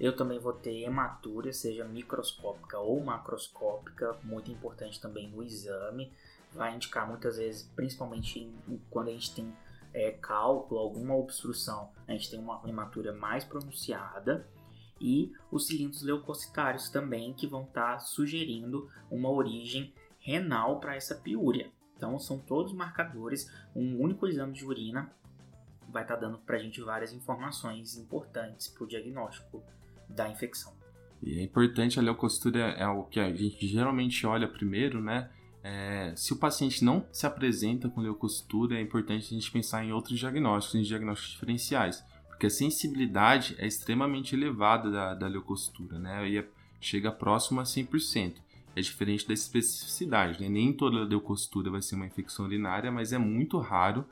Eu 0.00 0.16
também 0.16 0.40
vou 0.40 0.52
ter 0.52 0.82
hematúria, 0.82 1.52
seja 1.52 1.84
microscópica 1.84 2.76
ou 2.80 3.00
macroscópica, 3.00 4.16
muito 4.24 4.50
importante 4.50 5.00
também 5.00 5.28
no 5.28 5.44
exame. 5.44 6.12
Vai 6.52 6.74
indicar 6.74 7.06
muitas 7.06 7.36
vezes, 7.36 7.62
principalmente 7.76 8.40
em, 8.40 8.80
quando 8.90 9.08
a 9.08 9.12
gente 9.12 9.32
tem 9.32 9.56
é, 9.94 10.10
cálculo, 10.10 10.80
alguma 10.80 11.14
obstrução, 11.14 11.90
a 12.08 12.12
gente 12.12 12.28
tem 12.28 12.40
uma 12.40 12.60
hematúria 12.66 13.12
mais 13.12 13.44
pronunciada 13.44 14.44
e 15.02 15.32
os 15.50 15.66
cilindros 15.66 16.02
leucocitários 16.02 16.88
também 16.88 17.34
que 17.34 17.46
vão 17.46 17.64
estar 17.64 17.94
tá 17.94 17.98
sugerindo 17.98 18.88
uma 19.10 19.28
origem 19.28 19.92
renal 20.20 20.78
para 20.78 20.94
essa 20.94 21.16
piúria. 21.16 21.70
Então 21.96 22.18
são 22.18 22.38
todos 22.38 22.72
marcadores, 22.72 23.50
um 23.74 24.00
único 24.00 24.26
exame 24.26 24.52
de 24.52 24.64
urina 24.64 25.12
vai 25.88 26.02
estar 26.02 26.14
tá 26.14 26.20
dando 26.20 26.38
para 26.38 26.56
a 26.56 26.58
gente 26.58 26.80
várias 26.80 27.12
informações 27.12 27.96
importantes 27.96 28.68
para 28.68 28.84
o 28.84 28.86
diagnóstico 28.86 29.62
da 30.08 30.28
infecção. 30.28 30.72
E 31.22 31.38
é 31.38 31.42
importante 31.42 31.98
a 31.98 32.02
leucocitura 32.02 32.60
é 32.70 32.86
o 32.86 33.04
que 33.04 33.20
a 33.20 33.32
gente 33.34 33.66
geralmente 33.66 34.26
olha 34.26 34.48
primeiro, 34.48 35.00
né? 35.00 35.30
É, 35.62 36.12
se 36.16 36.32
o 36.32 36.36
paciente 36.36 36.84
não 36.84 37.06
se 37.12 37.24
apresenta 37.24 37.88
com 37.88 38.00
leucocitura, 38.00 38.76
é 38.76 38.80
importante 38.80 39.26
a 39.26 39.34
gente 39.38 39.50
pensar 39.50 39.84
em 39.84 39.92
outros 39.92 40.18
diagnósticos, 40.18 40.80
em 40.80 40.82
diagnósticos 40.82 41.32
diferenciais, 41.34 42.04
porque 42.42 42.48
a 42.48 42.50
sensibilidade 42.50 43.54
é 43.56 43.68
extremamente 43.68 44.34
elevada 44.34 44.90
da, 44.90 45.14
da 45.14 45.28
leucocitura, 45.28 45.96
né? 45.96 46.28
E 46.28 46.38
é, 46.38 46.48
chega 46.80 47.12
próximo 47.12 47.60
a 47.60 47.62
100%. 47.62 48.34
É 48.74 48.80
diferente 48.80 49.28
da 49.28 49.32
especificidade, 49.32 50.40
né? 50.40 50.48
Nem 50.48 50.72
toda 50.72 51.04
leucocitura 51.04 51.70
vai 51.70 51.80
ser 51.80 51.94
uma 51.94 52.06
infecção 52.06 52.46
urinária, 52.46 52.90
mas 52.90 53.12
é 53.12 53.18
muito 53.18 53.58
raro 53.58 54.04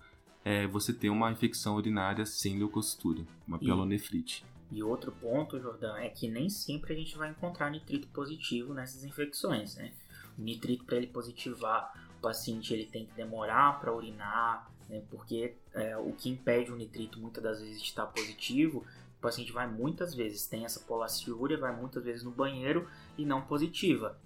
é, 0.45 0.65
você 0.65 0.93
ter 0.93 1.11
uma 1.11 1.33
infecção 1.33 1.75
urinária 1.75 2.25
sem 2.25 2.57
leucocitura, 2.57 3.27
uma 3.49 3.59
pielonefrite. 3.59 4.45
E 4.71 4.81
outro 4.81 5.11
ponto, 5.11 5.59
Jordão, 5.59 5.97
é 5.97 6.09
que 6.09 6.29
nem 6.29 6.49
sempre 6.49 6.95
a 6.95 6.97
gente 6.97 7.19
vai 7.19 7.31
encontrar 7.31 7.69
nitrito 7.69 8.07
positivo 8.09 8.73
nessas 8.73 9.03
infecções, 9.03 9.75
né? 9.75 9.91
O 10.39 10.43
nitrito, 10.43 10.85
para 10.85 10.99
ele 10.99 11.09
positivar, 11.09 11.93
o 12.17 12.21
paciente 12.21 12.73
ele 12.73 12.87
tem 12.87 13.07
que 13.07 13.13
demorar 13.15 13.81
para 13.81 13.93
urinar, 13.93 14.71
né? 14.89 15.03
porque 15.11 15.55
é, 15.75 15.97
o 15.97 16.13
que 16.13 16.29
impede 16.29 16.73
o 16.73 16.77
nitrito 16.77 17.21
muitas 17.21 17.43
das 17.43 17.61
vezes 17.61 17.81
de 17.81 17.89
estar 17.89 18.07
positivo, 18.07 18.85
o 19.19 19.21
paciente 19.21 19.53
vai 19.53 19.71
muitas 19.71 20.15
vezes, 20.15 20.47
tem 20.47 20.65
essa 20.65 20.81
polaciúria, 20.81 21.59
vai 21.59 21.75
muitas 21.75 22.03
vezes 22.03 22.23
no 22.23 22.31
banheiro 22.31 22.89
e 23.19 23.25
não 23.25 23.43
positiva. 23.43 24.19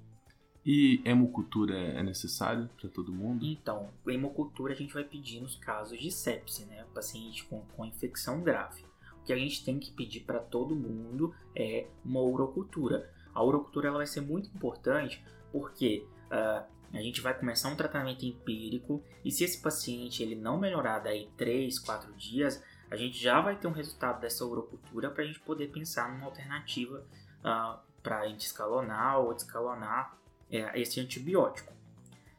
E 0.65 1.03
hemocultura 1.05 1.77
é 1.77 2.03
necessário 2.03 2.71
para 2.81 2.89
todo 2.89 3.13
mundo? 3.13 3.45
Então, 3.45 3.91
hemocultura 4.07 4.73
a 4.73 4.77
gente 4.77 4.95
vai 4.95 5.05
pedir 5.05 5.41
nos 5.41 5.57
casos 5.57 6.01
de 6.01 6.11
sepse, 6.11 6.65
né? 6.65 6.85
O 6.85 6.95
paciente 6.95 7.45
com, 7.45 7.61
com 7.77 7.85
infecção 7.85 8.41
grave. 8.41 8.83
O 9.21 9.25
que 9.25 9.33
a 9.33 9.37
gente 9.37 9.63
tem 9.63 9.79
que 9.79 9.91
pedir 9.91 10.21
para 10.21 10.39
todo 10.39 10.75
mundo 10.75 11.35
é 11.55 11.87
uma 12.03 12.21
urocultura. 12.21 13.11
A 13.35 13.43
urocultura 13.43 13.89
ela 13.89 13.99
vai 13.99 14.07
ser 14.07 14.23
muito 14.23 14.49
importante 14.55 15.23
porque 15.53 16.07
uh, 16.31 16.65
a 16.93 17.01
gente 17.01 17.21
vai 17.21 17.35
começar 17.35 17.69
um 17.69 17.77
tratamento 17.77 18.25
empírico 18.25 19.03
e 19.25 19.31
se 19.31 19.45
esse 19.45 19.61
paciente 19.61 20.23
ele 20.23 20.35
não 20.35 20.59
melhorar 20.59 21.01
daí 21.01 21.29
3, 21.37 21.79
4 21.79 22.13
dias, 22.15 22.63
a 22.91 22.97
gente 22.97 23.21
já 23.21 23.41
vai 23.41 23.57
ter 23.57 23.67
um 23.67 23.73
resultado 23.73 24.21
dessa 24.21 24.45
urocultura 24.45 25.11
para 25.11 25.25
a 25.25 25.27
gente 25.27 25.41
poder 25.41 25.69
pensar 25.69 26.13
numa 26.13 26.27
alternativa 26.27 27.05
uh, 27.41 27.79
para 28.03 28.21
a 28.21 28.29
gente 28.29 28.47
escalonar 28.47 29.21
ou 29.21 29.35
descalonar 29.35 30.17
é, 30.51 30.81
esse 30.81 31.01
antibiótico. 31.01 31.73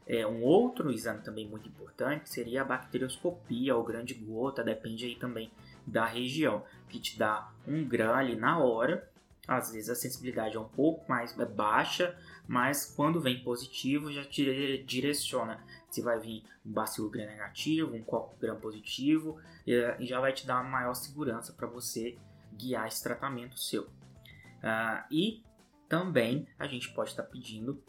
É, 0.07 0.25
um 0.25 0.43
outro 0.43 0.91
exame 0.91 1.21
também 1.23 1.47
muito 1.47 1.67
importante 1.67 2.29
seria 2.29 2.61
a 2.61 2.65
bacterioscopia 2.65 3.75
ou 3.75 3.83
grande 3.83 4.13
gota, 4.13 4.63
depende 4.63 5.05
aí 5.05 5.15
também 5.15 5.51
da 5.85 6.05
região, 6.05 6.63
que 6.87 6.99
te 6.99 7.17
dá 7.17 7.51
um 7.67 7.83
grão 7.83 8.13
ali 8.13 8.35
na 8.35 8.59
hora. 8.59 9.09
Às 9.47 9.71
vezes 9.71 9.89
a 9.89 9.95
sensibilidade 9.95 10.55
é 10.55 10.59
um 10.59 10.67
pouco 10.67 11.07
mais 11.09 11.37
é 11.37 11.45
baixa, 11.45 12.17
mas 12.47 12.93
quando 12.95 13.21
vem 13.21 13.43
positivo 13.43 14.11
já 14.11 14.23
te 14.23 14.83
direciona 14.85 15.63
se 15.89 16.01
vai 16.01 16.19
vir 16.19 16.43
um 16.65 16.71
bacilo 16.71 17.09
gram 17.09 17.25
negativo, 17.25 17.95
um 17.95 18.03
copo 18.03 18.35
gram 18.39 18.59
positivo 18.59 19.39
e 19.65 20.05
já 20.05 20.19
vai 20.19 20.33
te 20.33 20.45
dar 20.45 20.61
uma 20.61 20.69
maior 20.69 20.93
segurança 20.93 21.53
para 21.53 21.67
você 21.67 22.17
guiar 22.53 22.87
esse 22.87 23.03
tratamento 23.03 23.59
seu. 23.59 23.83
Uh, 23.83 25.03
e 25.11 25.43
também 25.87 26.47
a 26.57 26.67
gente 26.67 26.91
pode 26.93 27.11
estar 27.11 27.23
tá 27.23 27.29
pedindo 27.29 27.81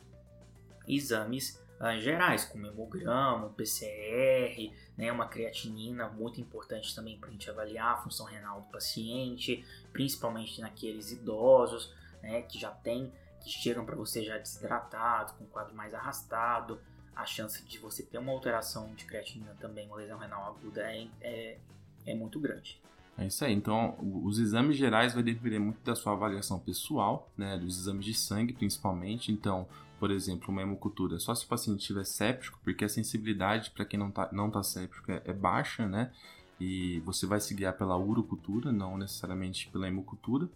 exames 0.86 1.62
uh, 1.80 1.98
gerais, 1.98 2.44
como 2.44 2.66
hemograma, 2.66 3.48
PCR, 3.50 4.72
né, 4.96 5.12
uma 5.12 5.26
creatinina 5.26 6.08
muito 6.08 6.40
importante 6.40 6.94
também 6.94 7.18
para 7.18 7.28
a 7.28 7.32
gente 7.32 7.50
avaliar 7.50 7.94
a 7.94 7.96
função 7.98 8.24
renal 8.26 8.62
do 8.62 8.68
paciente, 8.68 9.64
principalmente 9.92 10.60
naqueles 10.60 11.12
idosos 11.12 11.92
né, 12.22 12.42
que 12.42 12.58
já 12.58 12.70
tem, 12.70 13.12
que 13.40 13.50
chegam 13.50 13.84
para 13.84 13.94
você 13.94 14.24
já 14.24 14.38
desidratados, 14.38 15.34
com 15.34 15.44
um 15.44 15.48
quadro 15.48 15.74
mais 15.74 15.92
arrastado, 15.92 16.80
a 17.14 17.24
chance 17.24 17.62
de 17.64 17.78
você 17.78 18.02
ter 18.02 18.18
uma 18.18 18.32
alteração 18.32 18.94
de 18.94 19.04
creatinina 19.04 19.54
também, 19.60 19.86
uma 19.86 19.96
lesão 19.96 20.18
renal 20.18 20.46
aguda, 20.46 20.82
é, 20.82 21.08
é, 21.20 21.58
é 22.06 22.14
muito 22.14 22.40
grande. 22.40 22.80
É 23.18 23.26
isso 23.26 23.44
aí. 23.44 23.52
Então, 23.54 23.96
os 24.24 24.38
exames 24.38 24.76
gerais 24.76 25.14
vai 25.14 25.22
depender 25.22 25.58
muito 25.58 25.82
da 25.82 25.96
sua 25.96 26.12
avaliação 26.12 26.58
pessoal, 26.58 27.30
né, 27.36 27.56
dos 27.56 27.78
exames 27.78 28.04
de 28.04 28.14
sangue 28.14 28.52
principalmente. 28.52 29.32
Então, 29.32 29.66
por 29.98 30.10
exemplo, 30.10 30.50
uma 30.50 30.60
hemocultura 30.60 31.18
só 31.18 31.34
se 31.34 31.44
o 31.44 31.48
paciente 31.48 31.80
estiver 31.80 32.04
séptico, 32.04 32.58
porque 32.62 32.84
a 32.84 32.88
sensibilidade 32.88 33.70
para 33.70 33.84
quem 33.84 33.98
não 33.98 34.08
está 34.08 34.28
não 34.32 34.50
tá 34.50 34.62
séptico 34.62 35.10
é, 35.10 35.22
é, 35.24 35.32
baixa, 35.32 35.86
né? 35.88 36.12
E 36.60 37.00
você 37.00 37.26
vai 37.26 37.40
se 37.40 37.54
guiar 37.54 37.76
pela 37.76 37.96
urocultura, 37.96 38.72
não 38.72 38.98
necessariamente 38.98 39.68
pela 39.68 39.88
hemocultura. 39.88 40.48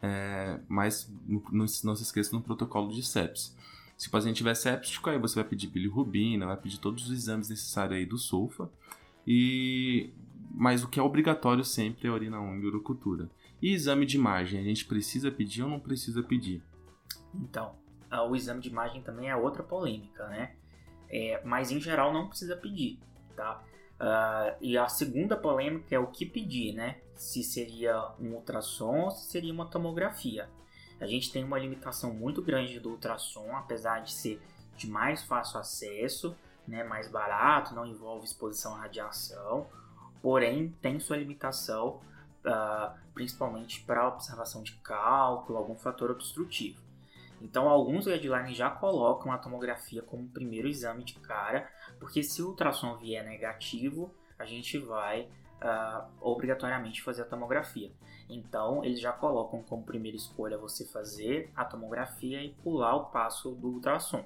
É, 0.00 0.60
mas 0.68 1.10
não, 1.26 1.42
não, 1.52 1.66
se 1.66 2.02
esqueça 2.02 2.34
no 2.34 2.40
protocolo 2.40 2.92
de 2.92 3.02
sepsis. 3.02 3.54
Se 3.96 4.08
o 4.08 4.10
paciente 4.10 4.36
estiver 4.36 4.54
séptico, 4.54 5.10
aí 5.10 5.18
você 5.18 5.34
vai 5.34 5.44
pedir 5.44 5.66
bilirrubina, 5.66 6.46
vai 6.46 6.56
pedir 6.56 6.78
todos 6.78 7.06
os 7.06 7.10
exames 7.10 7.48
necessários 7.48 7.98
aí 7.98 8.06
do 8.06 8.16
sulfa. 8.16 8.70
E 9.26 10.10
mas 10.50 10.82
o 10.82 10.88
que 10.88 10.98
é 10.98 11.02
obrigatório 11.02 11.64
sempre 11.64 12.08
é 12.08 12.10
urina 12.10 12.40
1 12.40 12.60
e 12.60 12.66
urocultura. 12.66 13.30
E 13.60 13.72
exame 13.72 14.06
de 14.06 14.16
imagem, 14.16 14.60
a 14.60 14.64
gente 14.64 14.84
precisa 14.84 15.30
pedir 15.30 15.62
ou 15.62 15.68
não 15.68 15.80
precisa 15.80 16.22
pedir? 16.22 16.62
Então, 17.34 17.74
ah, 18.10 18.24
o 18.24 18.34
exame 18.34 18.60
de 18.60 18.68
imagem 18.68 19.02
também 19.02 19.28
é 19.28 19.36
outra 19.36 19.62
polêmica, 19.62 20.26
né? 20.28 20.54
É, 21.10 21.40
mas 21.44 21.70
em 21.70 21.80
geral 21.80 22.12
não 22.12 22.28
precisa 22.28 22.56
pedir, 22.56 22.98
tá? 23.34 23.62
Uh, 23.98 24.54
e 24.60 24.78
a 24.78 24.86
segunda 24.86 25.36
polêmica 25.36 25.94
é 25.94 25.98
o 25.98 26.06
que 26.06 26.24
pedir, 26.24 26.72
né? 26.72 27.00
Se 27.16 27.42
seria 27.42 28.12
um 28.20 28.34
ultrassom 28.34 29.04
ou 29.04 29.10
se 29.10 29.28
seria 29.28 29.52
uma 29.52 29.66
tomografia. 29.66 30.48
A 31.00 31.06
gente 31.06 31.32
tem 31.32 31.42
uma 31.42 31.58
limitação 31.58 32.14
muito 32.14 32.40
grande 32.40 32.78
do 32.78 32.90
ultrassom, 32.90 33.56
apesar 33.56 34.00
de 34.00 34.12
ser 34.12 34.40
de 34.76 34.88
mais 34.88 35.22
fácil 35.22 35.58
acesso, 35.58 36.36
né? 36.66 36.84
mais 36.84 37.08
barato, 37.10 37.74
não 37.74 37.84
envolve 37.86 38.24
exposição 38.24 38.74
à 38.76 38.80
radiação, 38.80 39.66
porém 40.22 40.74
tem 40.80 40.98
sua 41.00 41.16
limitação, 41.16 42.00
uh, 42.44 42.96
principalmente 43.14 43.82
para 43.82 44.08
observação 44.08 44.62
de 44.62 44.72
cálculo, 44.76 45.58
algum 45.58 45.76
fator 45.76 46.10
obstrutivo. 46.10 46.80
Então, 47.40 47.68
alguns 47.68 48.06
guidelines 48.06 48.56
já 48.56 48.68
colocam 48.68 49.30
a 49.30 49.38
tomografia 49.38 50.02
como 50.02 50.28
primeiro 50.28 50.66
exame 50.66 51.04
de 51.04 51.14
cara, 51.14 51.68
porque 52.00 52.22
se 52.22 52.42
o 52.42 52.48
ultrassom 52.48 52.96
vier 52.96 53.24
negativo, 53.24 54.12
a 54.38 54.44
gente 54.44 54.76
vai 54.78 55.28
uh, 55.62 56.06
obrigatoriamente 56.20 57.02
fazer 57.02 57.22
a 57.22 57.26
tomografia. 57.26 57.92
Então, 58.28 58.84
eles 58.84 59.00
já 59.00 59.12
colocam 59.12 59.62
como 59.62 59.84
primeira 59.84 60.16
escolha 60.16 60.58
você 60.58 60.84
fazer 60.84 61.50
a 61.56 61.64
tomografia 61.64 62.42
e 62.42 62.50
pular 62.62 62.94
o 62.96 63.06
passo 63.06 63.52
do 63.52 63.68
ultrassom. 63.68 64.24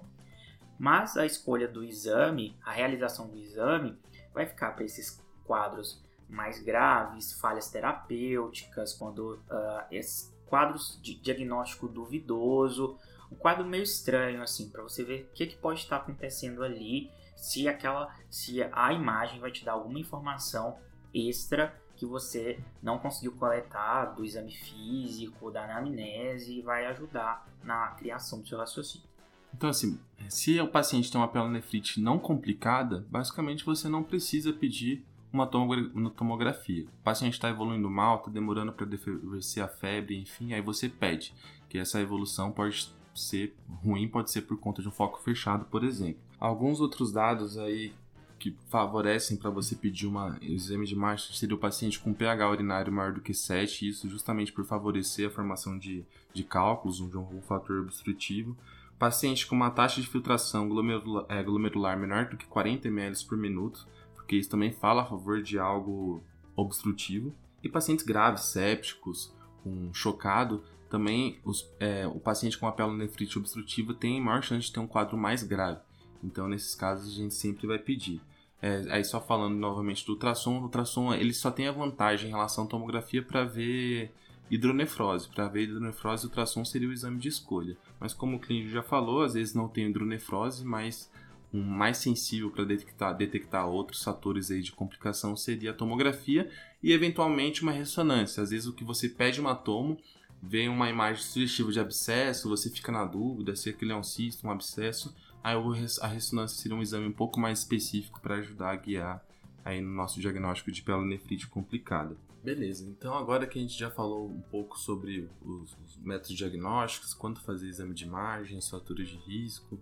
Mas 0.78 1.16
a 1.16 1.24
escolha 1.24 1.68
do 1.68 1.84
exame, 1.84 2.56
a 2.64 2.72
realização 2.72 3.28
do 3.28 3.38
exame, 3.38 3.96
vai 4.34 4.46
ficar 4.46 4.72
para 4.72 4.84
esses 4.84 5.21
quadros 5.52 6.02
mais 6.30 6.62
graves, 6.62 7.34
falhas 7.34 7.68
terapêuticas, 7.68 8.94
quando 8.94 9.38
uh, 9.50 10.00
quadros 10.46 10.98
de 11.02 11.14
diagnóstico 11.14 11.86
duvidoso, 11.86 12.96
um 13.30 13.36
quadro 13.36 13.66
meio 13.66 13.82
estranho 13.82 14.42
assim, 14.42 14.70
para 14.70 14.82
você 14.82 15.04
ver 15.04 15.28
o 15.30 15.34
que, 15.34 15.46
que 15.46 15.56
pode 15.56 15.80
estar 15.80 15.96
acontecendo 15.96 16.64
ali, 16.64 17.10
se 17.36 17.68
aquela, 17.68 18.14
se 18.30 18.62
a 18.72 18.94
imagem 18.94 19.40
vai 19.40 19.50
te 19.50 19.62
dar 19.62 19.72
alguma 19.72 20.00
informação 20.00 20.78
extra 21.12 21.78
que 21.96 22.06
você 22.06 22.58
não 22.82 22.98
conseguiu 22.98 23.32
coletar 23.32 24.06
do 24.06 24.24
exame 24.24 24.52
físico, 24.52 25.50
da 25.50 25.64
anamnese 25.64 26.60
e 26.60 26.62
vai 26.62 26.86
ajudar 26.86 27.46
na 27.62 27.88
criação 27.88 28.40
do 28.40 28.48
seu 28.48 28.56
raciocínio. 28.56 29.06
Então, 29.54 29.68
assim, 29.68 30.00
se 30.30 30.58
o 30.58 30.66
paciente 30.66 31.12
tem 31.12 31.20
uma 31.20 31.28
pielonefrite 31.28 32.00
não 32.00 32.18
complicada, 32.18 33.06
basicamente 33.10 33.66
você 33.66 33.86
não 33.86 34.02
precisa 34.02 34.50
pedir 34.50 35.04
uma 35.32 35.46
tomografia. 35.46 36.84
O 36.84 37.02
paciente 37.02 37.34
está 37.34 37.48
evoluindo 37.48 37.88
mal, 37.88 38.18
está 38.18 38.30
demorando 38.30 38.72
para 38.72 38.86
descer 38.86 39.62
a 39.62 39.68
febre, 39.68 40.18
enfim, 40.18 40.52
aí 40.52 40.60
você 40.60 40.88
pede, 40.88 41.34
que 41.68 41.78
essa 41.78 42.00
evolução 42.00 42.50
pode 42.52 42.92
ser 43.14 43.54
ruim 43.82 44.08
pode 44.08 44.30
ser 44.30 44.42
por 44.42 44.58
conta 44.58 44.82
de 44.82 44.88
um 44.88 44.92
foco 44.92 45.20
fechado, 45.20 45.64
por 45.66 45.84
exemplo. 45.84 46.20
Alguns 46.38 46.80
outros 46.80 47.12
dados 47.12 47.58
aí 47.58 47.92
que 48.38 48.56
favorecem 48.68 49.36
para 49.36 49.50
você 49.50 49.76
pedir 49.76 50.06
uma, 50.06 50.36
um 50.42 50.52
exame 50.52 50.84
de 50.84 50.94
imagem 50.94 51.32
seria 51.32 51.54
o 51.54 51.58
paciente 51.58 52.00
com 52.00 52.12
pH 52.12 52.50
urinário 52.50 52.92
maior 52.92 53.12
do 53.12 53.20
que 53.20 53.32
7, 53.32 53.88
isso 53.88 54.08
justamente 54.08 54.52
por 54.52 54.64
favorecer 54.64 55.28
a 55.28 55.30
formação 55.30 55.78
de, 55.78 56.04
de 56.34 56.42
cálculos 56.42 56.96
de 56.96 57.16
um 57.16 57.40
fator 57.42 57.82
obstrutivo. 57.82 58.56
Paciente 58.98 59.46
com 59.46 59.54
uma 59.54 59.70
taxa 59.70 60.00
de 60.00 60.08
filtração 60.08 60.68
glomerular, 60.68 61.24
é, 61.28 61.42
glomerular 61.42 61.98
menor 61.98 62.26
do 62.26 62.36
que 62.36 62.46
40 62.46 62.88
ml 62.88 63.24
por 63.26 63.38
minuto, 63.38 63.86
porque 64.22 64.36
isso 64.36 64.48
também 64.48 64.72
fala 64.72 65.02
a 65.02 65.04
favor 65.04 65.42
de 65.42 65.58
algo 65.58 66.22
obstrutivo. 66.56 67.34
E 67.62 67.68
pacientes 67.68 68.04
graves, 68.04 68.44
sépticos, 68.44 69.32
com 69.62 69.92
chocado, 69.92 70.64
também 70.88 71.38
os, 71.44 71.68
é, 71.78 72.06
o 72.06 72.18
paciente 72.20 72.58
com 72.58 72.66
a 72.66 72.72
pielonefrite 72.72 73.38
obstrutiva 73.38 73.94
tem 73.94 74.20
maior 74.20 74.42
chance 74.42 74.66
de 74.66 74.72
ter 74.72 74.80
um 74.80 74.86
quadro 74.86 75.16
mais 75.16 75.42
grave. 75.42 75.80
Então, 76.22 76.48
nesses 76.48 76.74
casos, 76.74 77.12
a 77.12 77.16
gente 77.16 77.34
sempre 77.34 77.66
vai 77.66 77.78
pedir. 77.78 78.20
É, 78.60 78.84
aí 78.90 79.04
só 79.04 79.20
falando 79.20 79.56
novamente 79.56 80.06
do 80.06 80.12
ultrassom, 80.12 80.58
o 80.58 80.62
ultrassom 80.62 81.12
ele 81.12 81.32
só 81.32 81.50
tem 81.50 81.66
a 81.66 81.72
vantagem 81.72 82.28
em 82.28 82.32
relação 82.32 82.64
à 82.64 82.66
tomografia 82.66 83.22
para 83.22 83.44
ver 83.44 84.12
hidronefrose. 84.50 85.28
Para 85.28 85.48
ver 85.48 85.64
hidronefrose, 85.64 86.26
o 86.26 86.28
ultrassom 86.28 86.64
seria 86.64 86.88
o 86.88 86.92
exame 86.92 87.18
de 87.18 87.28
escolha. 87.28 87.76
Mas 87.98 88.14
como 88.14 88.36
o 88.36 88.40
clínico 88.40 88.70
já 88.70 88.82
falou, 88.82 89.22
às 89.22 89.34
vezes 89.34 89.54
não 89.54 89.68
tem 89.68 89.88
hidronefrose, 89.88 90.64
mas 90.64 91.10
um 91.21 91.21
mais 91.52 91.98
sensível 91.98 92.50
para 92.50 92.64
detectar, 92.64 93.16
detectar 93.16 93.68
outros 93.68 94.02
fatores 94.02 94.50
aí 94.50 94.62
de 94.62 94.72
complicação 94.72 95.36
seria 95.36 95.70
a 95.70 95.74
tomografia 95.74 96.50
e 96.82 96.92
eventualmente 96.92 97.62
uma 97.62 97.72
ressonância. 97.72 98.42
Às 98.42 98.50
vezes 98.50 98.66
o 98.66 98.72
que 98.72 98.84
você 98.84 99.08
pede 99.08 99.40
uma 99.40 99.54
tomo, 99.54 99.98
vem 100.42 100.68
uma 100.68 100.88
imagem 100.88 101.22
sugestiva 101.22 101.70
de 101.70 101.80
abscesso, 101.80 102.48
você 102.48 102.70
fica 102.70 102.90
na 102.90 103.04
dúvida 103.04 103.54
se 103.54 103.68
aquele 103.68 103.92
é 103.92 103.96
um 103.96 104.02
cisto, 104.02 104.46
um 104.46 104.50
abscesso, 104.50 105.14
Aí 105.42 105.56
a 106.00 106.06
ressonância 106.06 106.56
seria 106.62 106.76
um 106.76 106.82
exame 106.82 107.06
um 107.06 107.12
pouco 107.12 107.40
mais 107.40 107.58
específico 107.58 108.20
para 108.20 108.36
ajudar 108.36 108.70
a 108.70 108.76
guiar 108.76 109.24
aí 109.64 109.80
no 109.80 109.90
nosso 109.90 110.20
diagnóstico 110.20 110.70
de 110.70 110.82
pielonefrite 110.82 111.48
complicada. 111.48 112.16
Beleza, 112.44 112.84
então 112.88 113.14
agora 113.14 113.46
que 113.46 113.58
a 113.58 113.62
gente 113.62 113.78
já 113.78 113.90
falou 113.90 114.28
um 114.28 114.40
pouco 114.40 114.78
sobre 114.78 115.28
os, 115.44 115.76
os 115.84 115.96
métodos 115.96 116.36
diagnósticos, 116.36 117.14
quanto 117.14 117.40
fazer 117.40 117.68
exame 117.68 117.94
de 117.94 118.04
imagem, 118.04 118.60
fatores 118.60 119.08
de 119.08 119.16
risco, 119.16 119.78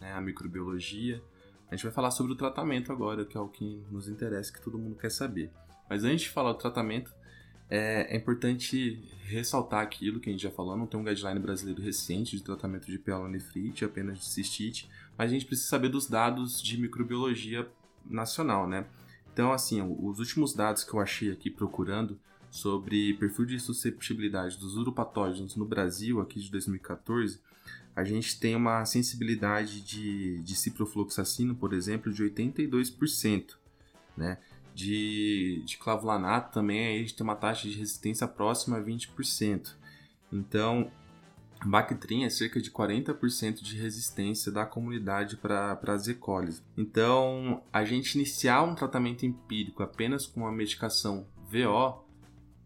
né, 0.00 0.12
a 0.12 0.20
microbiologia, 0.20 1.22
a 1.70 1.76
gente 1.76 1.84
vai 1.84 1.92
falar 1.92 2.10
sobre 2.10 2.32
o 2.32 2.36
tratamento 2.36 2.90
agora, 2.90 3.24
que 3.24 3.36
é 3.36 3.40
o 3.40 3.48
que 3.48 3.82
nos 3.90 4.08
interessa, 4.08 4.52
que 4.52 4.60
todo 4.60 4.78
mundo 4.78 4.96
quer 4.96 5.10
saber. 5.10 5.50
Mas 5.88 6.04
antes 6.04 6.22
de 6.22 6.30
falar 6.30 6.52
do 6.52 6.58
tratamento, 6.58 7.12
é, 7.68 8.12
é, 8.12 8.16
importante 8.16 9.00
ressaltar 9.22 9.80
aquilo 9.80 10.18
que 10.18 10.28
a 10.28 10.32
gente 10.32 10.42
já 10.42 10.50
falou, 10.50 10.76
não 10.76 10.86
tem 10.86 10.98
um 10.98 11.04
guideline 11.04 11.38
brasileiro 11.38 11.80
recente 11.80 12.36
de 12.36 12.42
tratamento 12.42 12.86
de 12.86 12.98
pielonefrite, 12.98 13.84
apenas 13.84 14.18
de 14.18 14.24
cistite, 14.24 14.90
mas 15.16 15.30
a 15.30 15.34
gente 15.34 15.46
precisa 15.46 15.68
saber 15.68 15.88
dos 15.88 16.08
dados 16.08 16.60
de 16.60 16.76
microbiologia 16.76 17.68
nacional, 18.04 18.68
né? 18.68 18.86
Então, 19.32 19.52
assim, 19.52 19.80
os 19.80 20.18
últimos 20.18 20.52
dados 20.52 20.82
que 20.82 20.92
eu 20.92 20.98
achei 20.98 21.30
aqui 21.30 21.48
procurando 21.48 22.18
sobre 22.50 23.14
perfil 23.14 23.46
de 23.46 23.60
susceptibilidade 23.60 24.58
dos 24.58 24.76
uropatógenos 24.76 25.54
no 25.54 25.64
Brasil, 25.64 26.20
aqui 26.20 26.40
de 26.40 26.50
2014, 26.50 27.40
a 27.94 28.04
gente 28.04 28.38
tem 28.38 28.54
uma 28.56 28.84
sensibilidade 28.84 29.80
de, 29.80 30.40
de 30.42 30.56
ciprofloxacino, 30.56 31.54
por 31.54 31.72
exemplo, 31.72 32.12
de 32.12 32.22
82%, 32.24 33.56
né? 34.16 34.38
de, 34.74 35.62
de 35.64 35.76
clavulanato 35.76 36.52
também 36.52 36.96
a 36.96 36.98
gente 36.98 37.14
tem 37.14 37.24
uma 37.24 37.36
taxa 37.36 37.68
de 37.68 37.76
resistência 37.76 38.26
próxima 38.26 38.78
a 38.78 38.82
20%. 38.82 39.74
Então, 40.32 40.90
Bactrim 41.64 42.24
é 42.24 42.30
cerca 42.30 42.60
de 42.60 42.70
40% 42.70 43.62
de 43.62 43.76
resistência 43.76 44.50
da 44.50 44.64
comunidade 44.64 45.36
para 45.36 45.78
as 45.88 46.06
E. 46.08 46.14
coli. 46.14 46.54
Então, 46.76 47.62
a 47.72 47.84
gente 47.84 48.14
iniciar 48.14 48.62
um 48.62 48.74
tratamento 48.74 49.26
empírico 49.26 49.82
apenas 49.82 50.26
com 50.26 50.40
uma 50.40 50.52
medicação 50.52 51.26
VO 51.50 52.04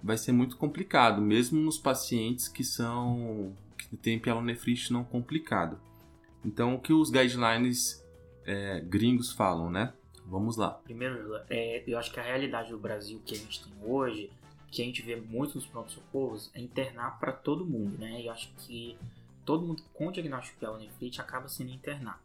vai 0.02 0.18
ser 0.18 0.32
muito 0.32 0.56
complicado, 0.56 1.20
mesmo 1.20 1.60
nos 1.60 1.78
pacientes 1.78 2.46
que 2.46 2.62
são 2.62 3.56
têm 3.96 4.18
pielonefrite 4.18 4.92
não 4.92 5.04
complicado. 5.04 5.80
Então, 6.44 6.74
o 6.74 6.80
que 6.80 6.92
os 6.92 7.10
guidelines 7.10 8.04
é, 8.44 8.80
gringos 8.80 9.32
falam, 9.32 9.70
né? 9.70 9.92
Vamos 10.26 10.56
lá. 10.56 10.70
Primeiro, 10.70 11.36
é, 11.48 11.82
eu 11.86 11.98
acho 11.98 12.10
que 12.12 12.20
a 12.20 12.22
realidade 12.22 12.70
do 12.70 12.78
Brasil 12.78 13.20
que 13.24 13.34
a 13.34 13.38
gente 13.38 13.62
tem 13.62 13.72
hoje, 13.82 14.30
que 14.70 14.82
a 14.82 14.84
gente 14.84 15.02
vê 15.02 15.16
muito 15.16 15.54
nos 15.54 15.66
pronto-socorros, 15.66 16.50
é 16.54 16.60
internar 16.60 17.18
para 17.18 17.32
todo 17.32 17.64
mundo, 17.64 17.98
né? 17.98 18.22
Eu 18.24 18.32
acho 18.32 18.50
que 18.58 18.96
todo 19.44 19.66
mundo 19.66 19.82
com 19.92 20.10
diagnóstico 20.10 20.54
de 20.54 20.60
pielonefrite 20.60 21.20
acaba 21.20 21.48
sendo 21.48 21.70
internado. 21.70 22.18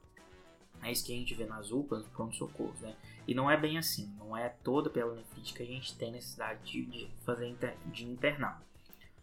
É 0.82 0.92
isso 0.92 1.06
que 1.06 1.14
a 1.14 1.16
gente 1.16 1.36
vê 1.36 1.46
nas 1.46 1.72
UPAs, 1.72 2.00
nos 2.00 2.10
pronto-socorros, 2.10 2.80
né? 2.80 2.96
E 3.28 3.34
não 3.34 3.52
é 3.52 3.58
bem 3.58 3.78
assim, 3.78 4.10
não 4.18 4.36
é 4.36 4.50
toda 4.50 4.90
pielonefrite 4.90 5.54
que 5.54 5.62
a 5.62 5.66
gente 5.66 5.96
tem 5.98 6.12
necessidade 6.12 6.60
de, 6.64 6.86
de 6.86 7.10
fazer 7.26 7.48
inter, 7.48 7.76
de 7.86 8.06
internar. 8.06 8.64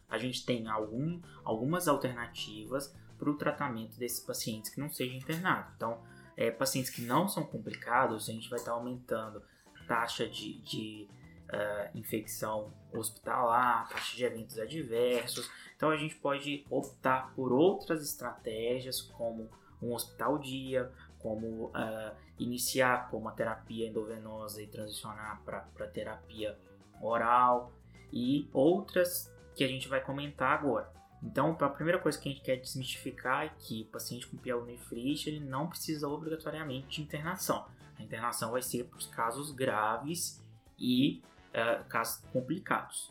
A 0.09 0.19
gente 0.19 0.45
tem 0.45 0.69
algum, 0.69 1.21
algumas 1.45 1.89
alternativas 1.89 2.95
para 3.19 3.31
o 3.31 3.37
tratamento 3.37 3.99
desses 3.99 4.21
pacientes 4.21 4.71
que 4.71 4.81
não 4.81 4.91
sejam 4.91 5.17
internados. 5.17 5.73
Então, 5.77 6.03
é, 6.37 6.51
pacientes 6.51 6.91
que 6.91 7.03
não 7.03 7.29
são 7.29 7.45
complicados, 7.45 8.29
a 8.29 8.33
gente 8.33 8.49
vai 8.49 8.59
estar 8.59 8.73
aumentando 8.73 9.43
taxa 9.87 10.29
de, 10.29 10.59
de 10.61 11.09
uh, 11.47 11.99
infecção 11.99 12.73
hospitalar, 12.93 13.89
taxa 13.89 14.17
de 14.17 14.25
eventos 14.25 14.59
adversos. 14.59 15.51
Então 15.77 15.91
a 15.91 15.97
gente 15.97 16.15
pode 16.17 16.65
optar 16.71 17.33
por 17.35 17.53
outras 17.53 18.03
estratégias, 18.03 19.01
como 19.01 19.49
um 19.81 19.93
hospital 19.95 20.39
dia, 20.39 20.91
como 21.19 21.67
uh, 21.67 22.17
iniciar 22.39 23.11
com 23.11 23.19
uma 23.19 23.33
terapia 23.33 23.89
endovenosa 23.89 24.63
e 24.63 24.67
transicionar 24.67 25.43
para 25.45 25.87
terapia 25.89 26.59
oral 27.01 27.73
e 28.13 28.49
outras 28.53 29.33
que 29.57 29.65
a 29.65 29.69
gente 29.69 29.89
vai 29.89 30.01
comentar 30.01 30.53
agora. 30.53 30.93
Então, 31.23 31.57
a 31.59 31.69
primeira 31.69 31.99
coisa 31.99 32.19
que 32.19 32.29
a 32.29 32.33
gente 32.33 32.45
quer 32.45 32.57
desmistificar 32.57 33.47
é 33.47 33.49
que 33.59 33.83
o 33.83 33.87
paciente 33.87 34.27
com 34.27 34.37
pielonefrite 34.37 35.31
ele 35.31 35.41
não 35.41 35.67
precisa 35.67 36.07
obrigatoriamente 36.07 36.87
de 36.89 37.03
internação. 37.03 37.67
A 37.99 38.03
internação 38.03 38.53
vai 38.53 38.63
ser 38.63 38.85
para 38.85 38.99
os 38.99 39.07
casos 39.07 39.51
graves 39.51 40.45
e 40.79 41.23
uh, 41.51 41.85
casos 41.89 42.23
complicados. 42.31 43.11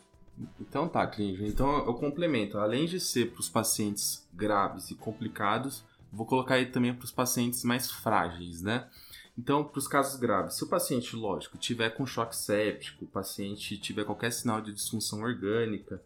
Então 0.60 0.88
tá, 0.88 1.06
clínico. 1.06 1.44
Então 1.44 1.84
eu 1.84 1.94
complemento. 1.94 2.58
Além 2.58 2.86
de 2.86 3.00
ser 3.00 3.32
para 3.32 3.40
os 3.40 3.48
pacientes 3.48 4.26
graves 4.32 4.90
e 4.90 4.94
complicados, 4.94 5.84
vou 6.12 6.26
colocar 6.26 6.54
aí 6.54 6.66
também 6.66 6.94
para 6.94 7.04
os 7.04 7.10
pacientes 7.12 7.64
mais 7.64 7.90
frágeis, 7.90 8.62
né? 8.62 8.88
Então, 9.38 9.62
para 9.62 9.78
os 9.78 9.86
casos 9.86 10.18
graves, 10.18 10.54
se 10.54 10.64
o 10.64 10.68
paciente, 10.68 11.14
lógico, 11.14 11.58
tiver 11.58 11.90
com 11.90 12.06
choque 12.06 12.34
séptico, 12.34 13.04
o 13.04 13.08
paciente 13.08 13.76
tiver 13.76 14.04
qualquer 14.04 14.32
sinal 14.32 14.62
de 14.62 14.72
disfunção 14.72 15.20
orgânica, 15.20 16.00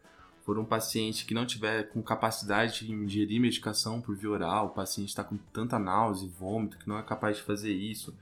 for 0.44 0.58
um 0.58 0.64
paciente 0.64 1.24
que 1.24 1.34
não 1.34 1.46
tiver 1.46 1.88
com 1.90 2.02
capacidade 2.02 2.86
de 2.86 2.92
ingerir 2.92 3.40
medicação 3.40 4.00
por 4.00 4.16
via 4.16 4.30
oral, 4.30 4.66
o 4.66 4.70
paciente 4.70 5.08
está 5.08 5.22
com 5.22 5.36
tanta 5.52 5.78
náusea 5.78 6.26
e 6.26 6.30
vômito 6.30 6.78
que 6.78 6.88
não 6.88 6.98
é 6.98 7.02
capaz 7.02 7.36
de 7.36 7.42
fazer 7.42 7.72
isso, 7.72 8.16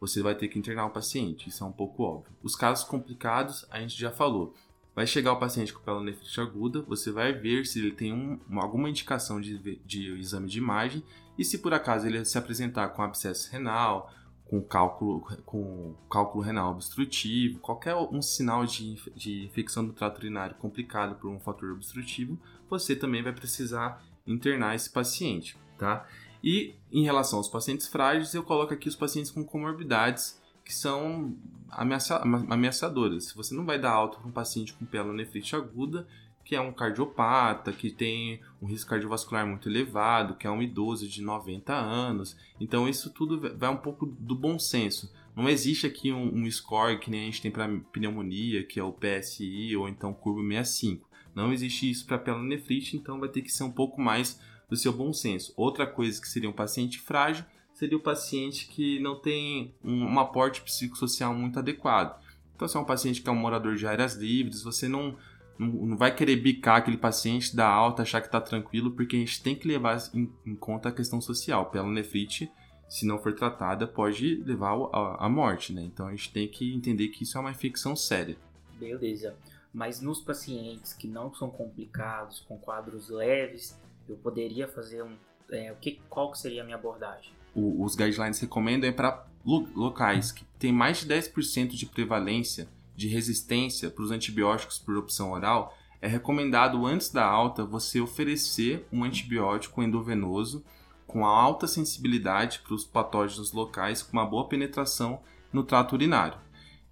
você 0.00 0.20
vai 0.20 0.34
ter 0.34 0.48
que 0.48 0.58
internar 0.58 0.86
o 0.86 0.90
paciente, 0.90 1.48
isso 1.48 1.62
é 1.62 1.66
um 1.66 1.72
pouco 1.72 2.02
óbvio. 2.02 2.32
Os 2.42 2.56
casos 2.56 2.84
complicados, 2.84 3.64
a 3.70 3.80
gente 3.80 3.98
já 3.98 4.10
falou. 4.10 4.54
Vai 4.94 5.06
chegar 5.06 5.32
o 5.32 5.38
paciente 5.38 5.72
com 5.72 5.80
pielonefrite 5.80 6.40
aguda, 6.40 6.82
você 6.82 7.10
vai 7.10 7.32
ver 7.32 7.64
se 7.64 7.78
ele 7.78 7.92
tem 7.92 8.12
um, 8.12 8.38
alguma 8.60 8.90
indicação 8.90 9.40
de, 9.40 9.58
de 9.86 10.18
exame 10.18 10.48
de 10.48 10.58
imagem 10.58 11.02
e 11.38 11.44
se 11.44 11.58
por 11.58 11.72
acaso 11.72 12.06
ele 12.06 12.24
se 12.24 12.36
apresentar 12.36 12.88
com 12.88 13.02
abscesso 13.02 13.50
renal, 13.50 14.12
com 14.52 14.60
cálculo, 14.60 15.26
com 15.46 15.94
cálculo 16.10 16.44
renal 16.44 16.72
obstrutivo, 16.72 17.58
qualquer 17.60 17.96
um 17.96 18.20
sinal 18.20 18.66
de, 18.66 18.96
de 19.16 19.46
infecção 19.46 19.82
do 19.82 19.94
trato 19.94 20.18
urinário 20.18 20.54
complicado 20.56 21.14
por 21.14 21.30
um 21.30 21.40
fator 21.40 21.72
obstrutivo, 21.72 22.38
você 22.68 22.94
também 22.94 23.22
vai 23.22 23.32
precisar 23.32 24.04
internar 24.26 24.74
esse 24.74 24.90
paciente, 24.90 25.56
tá? 25.78 26.06
E 26.44 26.74
em 26.92 27.02
relação 27.02 27.38
aos 27.38 27.48
pacientes 27.48 27.88
frágeis, 27.88 28.34
eu 28.34 28.42
coloco 28.42 28.74
aqui 28.74 28.90
os 28.90 28.94
pacientes 28.94 29.30
com 29.30 29.42
comorbidades 29.42 30.38
que 30.62 30.74
são 30.74 31.34
ameaça 31.70 32.16
ameaçadoras. 32.50 33.32
Você 33.32 33.54
não 33.54 33.64
vai 33.64 33.78
dar 33.78 33.92
alta 33.92 34.18
para 34.18 34.28
um 34.28 34.32
paciente 34.32 34.74
com 34.74 34.84
pielonefrite 34.84 35.56
aguda 35.56 36.06
que 36.44 36.56
é 36.56 36.60
um 36.60 36.72
cardiopata, 36.72 37.72
que 37.72 37.90
tem 37.90 38.40
um 38.60 38.66
risco 38.66 38.90
cardiovascular 38.90 39.46
muito 39.46 39.68
elevado, 39.68 40.34
que 40.34 40.46
é 40.46 40.50
um 40.50 40.62
idoso 40.62 41.08
de 41.08 41.22
90 41.22 41.72
anos. 41.72 42.36
Então 42.60 42.88
isso 42.88 43.10
tudo 43.10 43.40
vai 43.56 43.70
um 43.70 43.76
pouco 43.76 44.06
do 44.06 44.34
bom 44.34 44.58
senso. 44.58 45.12
Não 45.34 45.48
existe 45.48 45.86
aqui 45.86 46.12
um, 46.12 46.34
um 46.34 46.50
score 46.50 46.98
que 46.98 47.10
nem 47.10 47.22
a 47.22 47.24
gente 47.24 47.42
tem 47.42 47.50
para 47.50 47.68
pneumonia, 47.92 48.64
que 48.64 48.78
é 48.78 48.82
o 48.82 48.92
PSI 48.92 49.76
ou 49.76 49.88
então 49.88 50.12
curva 50.12 50.42
65. 50.42 51.08
Não 51.34 51.52
existe 51.52 51.90
isso 51.90 52.06
para 52.06 52.18
pielonefrite, 52.18 52.96
então 52.96 53.18
vai 53.18 53.28
ter 53.28 53.40
que 53.40 53.50
ser 53.50 53.64
um 53.64 53.72
pouco 53.72 54.00
mais 54.00 54.38
do 54.68 54.76
seu 54.76 54.92
bom 54.92 55.12
senso. 55.12 55.52
Outra 55.56 55.86
coisa 55.86 56.20
que 56.20 56.28
seria 56.28 56.50
um 56.50 56.52
paciente 56.52 56.98
frágil 56.98 57.44
seria 57.72 57.96
o 57.96 58.02
paciente 58.02 58.68
que 58.68 59.00
não 59.00 59.18
tem 59.18 59.74
um, 59.82 60.04
um 60.04 60.20
aporte 60.20 60.60
psicossocial 60.60 61.34
muito 61.34 61.58
adequado. 61.58 62.20
Então, 62.54 62.68
se 62.68 62.76
é 62.76 62.80
um 62.80 62.84
paciente 62.84 63.20
que 63.20 63.28
é 63.28 63.32
um 63.32 63.36
morador 63.36 63.74
de 63.74 63.86
áreas 63.86 64.14
livres, 64.14 64.62
você 64.62 64.86
não 64.86 65.16
não, 65.58 65.68
não 65.68 65.96
vai 65.96 66.14
querer 66.14 66.36
bicar 66.36 66.76
aquele 66.76 66.96
paciente 66.96 67.54
da 67.54 67.66
alta, 67.66 68.02
achar 68.02 68.20
que 68.20 68.28
está 68.28 68.40
tranquilo, 68.40 68.92
porque 68.92 69.16
a 69.16 69.18
gente 69.18 69.42
tem 69.42 69.54
que 69.54 69.68
levar 69.68 69.98
em, 70.14 70.30
em 70.46 70.54
conta 70.54 70.88
a 70.88 70.92
questão 70.92 71.20
social. 71.20 71.70
Pielonefrite, 71.70 72.50
se 72.88 73.06
não 73.06 73.18
for 73.18 73.32
tratada, 73.34 73.86
pode 73.86 74.36
levar 74.44 74.76
à 75.18 75.28
morte, 75.28 75.72
né? 75.72 75.82
Então 75.82 76.06
a 76.06 76.10
gente 76.10 76.32
tem 76.32 76.48
que 76.48 76.74
entender 76.74 77.08
que 77.08 77.22
isso 77.22 77.38
é 77.38 77.40
uma 77.40 77.50
infecção 77.50 77.96
séria. 77.96 78.36
Beleza. 78.78 79.34
Mas 79.72 80.00
nos 80.00 80.20
pacientes 80.20 80.92
que 80.92 81.08
não 81.08 81.32
são 81.32 81.50
complicados, 81.50 82.40
com 82.40 82.58
quadros 82.58 83.08
leves, 83.08 83.80
eu 84.08 84.16
poderia 84.16 84.68
fazer 84.68 85.02
um. 85.02 85.16
É, 85.50 85.72
o 85.72 85.76
que, 85.76 86.00
qual 86.08 86.30
que 86.30 86.38
seria 86.38 86.62
a 86.62 86.64
minha 86.64 86.76
abordagem? 86.76 87.32
O, 87.54 87.82
os 87.82 87.94
guidelines 87.94 88.38
recomendam 88.38 88.88
é 88.88 88.92
para 88.92 89.26
locais 89.44 90.30
que 90.30 90.44
tem 90.58 90.72
mais 90.72 91.00
de 91.00 91.06
10% 91.06 91.68
de 91.68 91.86
prevalência 91.86 92.68
de 92.94 93.08
resistência 93.08 93.90
para 93.90 94.04
os 94.04 94.10
antibióticos 94.10 94.78
por 94.78 94.96
opção 94.96 95.32
oral, 95.32 95.76
é 96.00 96.08
recomendado 96.08 96.84
antes 96.84 97.10
da 97.10 97.24
alta 97.24 97.64
você 97.64 98.00
oferecer 98.00 98.86
um 98.92 99.04
antibiótico 99.04 99.82
endovenoso 99.82 100.64
com 101.06 101.24
alta 101.24 101.66
sensibilidade 101.66 102.60
para 102.60 102.74
os 102.74 102.84
patógenos 102.84 103.52
locais 103.52 104.02
com 104.02 104.12
uma 104.12 104.26
boa 104.26 104.48
penetração 104.48 105.20
no 105.52 105.62
trato 105.62 105.92
urinário. 105.92 106.38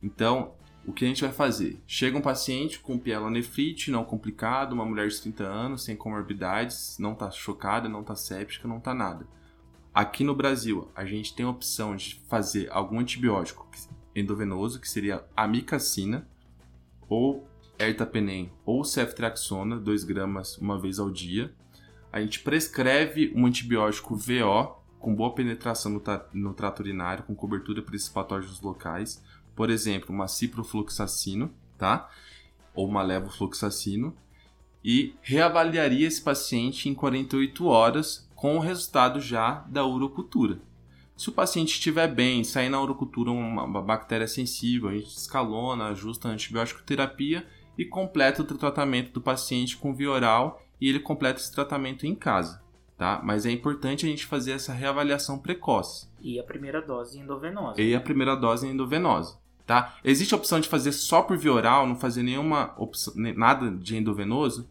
Então, 0.03 0.53
o 0.87 0.93
que 0.93 1.05
a 1.05 1.09
gente 1.09 1.23
vai 1.23 1.33
fazer? 1.33 1.83
Chega 1.87 2.17
um 2.17 2.23
paciente 2.23 2.79
com 2.79 2.99
pielonefrite 2.99 3.91
não 3.91 4.05
complicado, 4.05 4.73
uma 4.73 4.85
mulher 4.85 5.09
de 5.09 5.21
30 5.21 5.45
anos, 5.45 5.85
sem 5.85 5.97
comorbidades, 5.97 6.97
não 6.99 7.13
está 7.13 7.31
chocada, 7.31 7.89
não 7.89 8.01
está 8.01 8.15
séptica, 8.15 8.69
não 8.69 8.79
está 8.79 8.95
nada. 8.95 9.27
Aqui 9.93 10.23
no 10.23 10.35
Brasil, 10.35 10.89
a 10.95 11.05
gente 11.05 11.35
tem 11.35 11.45
a 11.45 11.51
opção 11.51 11.97
de 11.97 12.21
fazer 12.29 12.71
algum 12.71 13.01
antibiótico 13.01 13.69
endovenoso, 14.15 14.81
que 14.81 14.89
seria 14.89 15.25
amicacina, 15.37 16.27
ou 17.09 17.47
ertapenem 17.79 18.53
ou 18.65 18.85
ceftriaxona, 18.85 19.79
2 19.79 20.05
gramas 20.05 20.59
uma 20.59 20.79
vez 20.79 20.99
ao 20.99 21.11
dia. 21.11 21.53
A 22.13 22.21
gente 22.21 22.41
prescreve 22.41 23.33
um 23.35 23.47
antibiótico 23.47 24.17
VO 24.17 24.77
com 24.99 25.15
boa 25.15 25.35
penetração 25.35 25.91
no, 25.93 26.03
no 26.33 26.55
trato 26.55 26.81
urinário, 26.81 27.25
com 27.25 27.35
cobertura 27.35 27.83
para 27.83 27.97
esses 27.97 28.09
patógenos 28.09 28.61
locais. 28.61 29.23
Por 29.57 29.71
exemplo, 29.71 30.15
uma 30.15 30.29
ciprofluxacino, 30.29 31.51
tá? 31.79 32.11
Ou 32.75 32.87
uma 32.87 33.03
levofluxacino. 33.03 34.15
E 34.85 35.15
reavaliaria 35.23 36.07
esse 36.07 36.23
paciente 36.23 36.89
em 36.89 36.95
48 36.95 37.67
horas 37.67 38.29
com 38.35 38.57
o 38.57 38.61
resultado 38.61 39.21
já 39.21 39.65
da 39.69 39.85
urocultura. 39.85 40.59
Se 41.21 41.29
o 41.29 41.33
paciente 41.33 41.73
estiver 41.75 42.09
bem, 42.09 42.43
sair 42.43 42.71
na 42.71 42.81
urocultura 42.81 43.31
uma 43.31 43.83
bactéria 43.83 44.27
sensível, 44.27 44.89
a 44.89 44.95
gente 44.95 45.15
escalona, 45.15 45.89
ajusta 45.89 46.29
a 46.29 46.31
antibiótico 46.31 46.83
terapia 46.83 47.47
e 47.77 47.85
completa 47.85 48.41
o 48.41 48.45
tratamento 48.47 49.13
do 49.13 49.21
paciente 49.21 49.77
com 49.77 49.95
via 49.95 50.11
oral 50.11 50.63
e 50.81 50.89
ele 50.89 50.99
completa 50.99 51.39
esse 51.39 51.53
tratamento 51.53 52.07
em 52.07 52.15
casa, 52.15 52.63
tá? 52.97 53.21
Mas 53.23 53.45
é 53.45 53.51
importante 53.51 54.07
a 54.07 54.09
gente 54.09 54.25
fazer 54.25 54.53
essa 54.53 54.73
reavaliação 54.73 55.39
precoce. 55.39 56.09
E 56.23 56.41
a 56.41 56.43
primeira 56.43 56.81
dose 56.81 57.19
endovenosa. 57.19 57.83
E 57.83 57.95
a 57.95 58.01
primeira 58.01 58.35
dose 58.35 58.67
endovenosa, 58.67 59.37
tá? 59.67 59.99
Existe 60.03 60.33
a 60.33 60.39
opção 60.39 60.59
de 60.59 60.71
fazer 60.71 60.93
só 60.93 61.21
por 61.21 61.37
via 61.37 61.53
oral, 61.53 61.87
não 61.87 61.97
fazer 61.97 62.23
nenhuma 62.23 62.73
opção, 62.79 63.13
nada 63.37 63.71
de 63.71 63.95
endovenoso? 63.95 64.71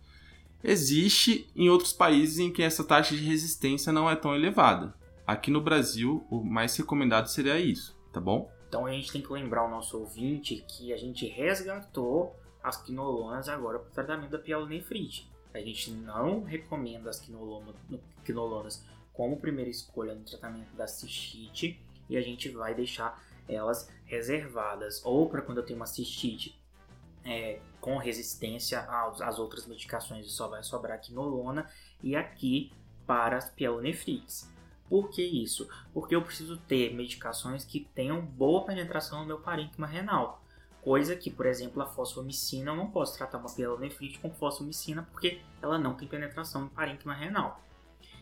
Existe 0.63 1.47
em 1.55 1.69
outros 1.69 1.93
países 1.93 2.39
em 2.39 2.51
que 2.51 2.63
essa 2.63 2.83
taxa 2.83 3.15
de 3.15 3.21
resistência 3.21 3.93
não 3.93 4.09
é 4.09 4.15
tão 4.15 4.33
elevada, 4.33 4.97
Aqui 5.29 5.51
no 5.51 5.61
Brasil, 5.61 6.25
o 6.27 6.43
mais 6.43 6.75
recomendado 6.75 7.27
seria 7.27 7.59
isso, 7.59 7.95
tá 8.11 8.19
bom? 8.19 8.51
Então 8.67 8.87
a 8.87 8.91
gente 8.91 9.11
tem 9.11 9.21
que 9.21 9.31
lembrar 9.31 9.63
o 9.63 9.69
nosso 9.69 9.99
ouvinte 9.99 10.65
que 10.67 10.91
a 10.91 10.97
gente 10.97 11.27
resgatou 11.27 12.35
as 12.63 12.81
quinolonas 12.81 13.47
agora 13.47 13.77
para 13.77 13.89
o 13.89 13.91
tratamento 13.91 14.31
da 14.31 14.39
pielonefrite. 14.39 15.31
A 15.53 15.59
gente 15.59 15.91
não 15.91 16.43
recomenda 16.43 17.11
as 17.11 17.19
quinolonas 17.19 18.83
como 19.13 19.37
primeira 19.37 19.69
escolha 19.69 20.15
no 20.15 20.25
tratamento 20.25 20.75
da 20.75 20.87
cistite 20.87 21.79
e 22.09 22.17
a 22.17 22.21
gente 22.23 22.49
vai 22.49 22.73
deixar 22.73 23.23
elas 23.47 23.87
reservadas 24.05 24.99
ou 25.05 25.29
para 25.29 25.43
quando 25.43 25.59
eu 25.59 25.63
tenho 25.63 25.77
uma 25.77 25.85
cistite 25.85 26.59
é, 27.23 27.59
com 27.79 27.97
resistência 27.97 28.79
às, 28.79 29.37
outras 29.37 29.67
medicações 29.67 30.25
e 30.25 30.29
só 30.31 30.47
vai 30.47 30.63
sobrar 30.63 30.99
quinolona 30.99 31.69
e 32.01 32.15
aqui 32.15 32.71
para 33.05 33.37
as 33.37 33.47
pielonefrites. 33.51 34.57
Por 34.89 35.10
que 35.10 35.21
isso? 35.21 35.69
Porque 35.93 36.15
eu 36.15 36.21
preciso 36.21 36.58
ter 36.58 36.93
medicações 36.95 37.63
que 37.63 37.88
tenham 37.93 38.21
boa 38.21 38.65
penetração 38.65 39.19
no 39.19 39.25
meu 39.25 39.39
parênquima 39.39 39.86
renal. 39.86 40.43
Coisa 40.82 41.15
que, 41.15 41.30
por 41.30 41.45
exemplo, 41.45 41.82
a 41.82 41.86
fosfomicina, 41.86 42.71
eu 42.71 42.75
não 42.75 42.89
posso 42.89 43.17
tratar 43.17 43.38
uma 43.38 43.54
pielonefrite 43.54 44.17
com 44.19 44.32
fosfomicina 44.32 45.08
porque 45.12 45.41
ela 45.62 45.78
não 45.78 45.93
tem 45.93 46.08
penetração 46.08 46.63
no 46.63 46.69
parênquima 46.69 47.13
renal. 47.13 47.62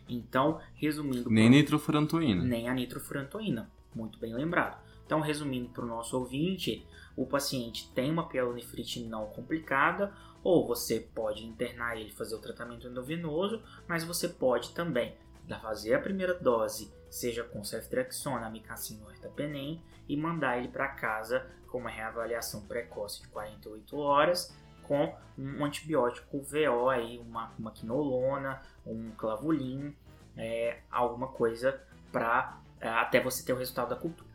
Então, 0.09 0.59
resumindo... 0.73 1.29
Nem 1.29 1.47
pro... 1.47 1.57
nitrofurantoína. 1.57 2.43
Nem 2.43 2.67
a 2.67 2.73
nitrofurantoína, 2.73 3.71
muito 3.95 4.19
bem 4.19 4.33
lembrado. 4.33 4.81
Então, 5.05 5.21
resumindo 5.21 5.69
para 5.69 5.85
o 5.85 5.87
nosso 5.87 6.17
ouvinte, 6.17 6.85
o 7.15 7.25
paciente 7.25 7.89
tem 7.93 8.11
uma 8.11 8.27
pielonefrite 8.27 9.01
não 9.03 9.27
complicada, 9.27 10.13
ou 10.43 10.67
você 10.67 10.99
pode 10.99 11.45
internar 11.45 11.97
ele 11.97 12.09
e 12.09 12.13
fazer 12.13 12.35
o 12.35 12.41
tratamento 12.41 12.87
endovenoso, 12.87 13.61
mas 13.87 14.03
você 14.03 14.27
pode 14.27 14.71
também 14.71 15.15
da 15.47 15.59
fazer 15.59 15.93
a 15.93 15.99
primeira 15.99 16.33
dose, 16.33 16.93
seja 17.09 17.43
com 17.43 17.63
ceftriaxona, 17.63 18.47
amicacina 18.47 19.05
ou 19.05 19.11
ertapenem, 19.11 19.81
e 20.07 20.17
mandar 20.17 20.57
ele 20.57 20.67
para 20.67 20.87
casa 20.89 21.45
com 21.67 21.79
uma 21.79 21.89
reavaliação 21.89 22.61
precoce 22.61 23.21
de 23.21 23.27
48 23.29 23.97
horas 23.97 24.55
com 24.83 25.13
um 25.37 25.65
antibiótico 25.65 26.41
VO, 26.41 26.89
aí, 26.89 27.19
uma, 27.19 27.51
uma 27.59 27.71
quinolona, 27.71 28.61
um 28.85 29.11
clavulin, 29.11 29.93
é, 30.35 30.79
alguma 30.89 31.27
coisa 31.27 31.81
para 32.11 32.61
é, 32.79 32.87
até 32.87 33.21
você 33.21 33.43
ter 33.43 33.53
o 33.53 33.57
resultado 33.57 33.89
da 33.89 33.95
cultura. 33.95 34.27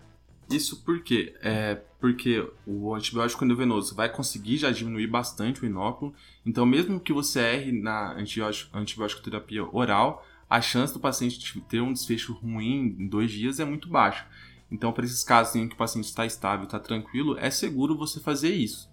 Isso 0.50 0.84
por 0.84 1.02
quê? 1.02 1.34
É 1.40 1.80
porque 1.98 2.46
o 2.66 2.94
antibiótico 2.94 3.44
endovenoso 3.44 3.94
vai 3.94 4.12
conseguir 4.12 4.58
já 4.58 4.70
diminuir 4.70 5.06
bastante 5.06 5.62
o 5.62 5.66
inóculo. 5.66 6.14
Então, 6.44 6.66
mesmo 6.66 7.00
que 7.00 7.12
você 7.12 7.40
erre 7.40 7.72
na 7.72 8.12
antibiótico, 8.12 8.76
antibiótico 8.76 9.22
terapia 9.22 9.64
oral, 9.64 10.26
a 10.52 10.60
chance 10.60 10.92
do 10.92 11.00
paciente 11.00 11.58
ter 11.62 11.80
um 11.80 11.94
desfecho 11.94 12.34
ruim 12.34 12.94
em 12.98 13.08
dois 13.08 13.30
dias 13.30 13.58
é 13.58 13.64
muito 13.64 13.88
baixa. 13.88 14.26
Então, 14.70 14.92
para 14.92 15.06
esses 15.06 15.24
casos 15.24 15.56
em 15.56 15.66
que 15.66 15.74
o 15.74 15.78
paciente 15.78 16.04
está 16.04 16.26
estável, 16.26 16.66
está 16.66 16.78
tranquilo, 16.78 17.38
é 17.38 17.50
seguro 17.50 17.96
você 17.96 18.20
fazer 18.20 18.54
isso, 18.54 18.90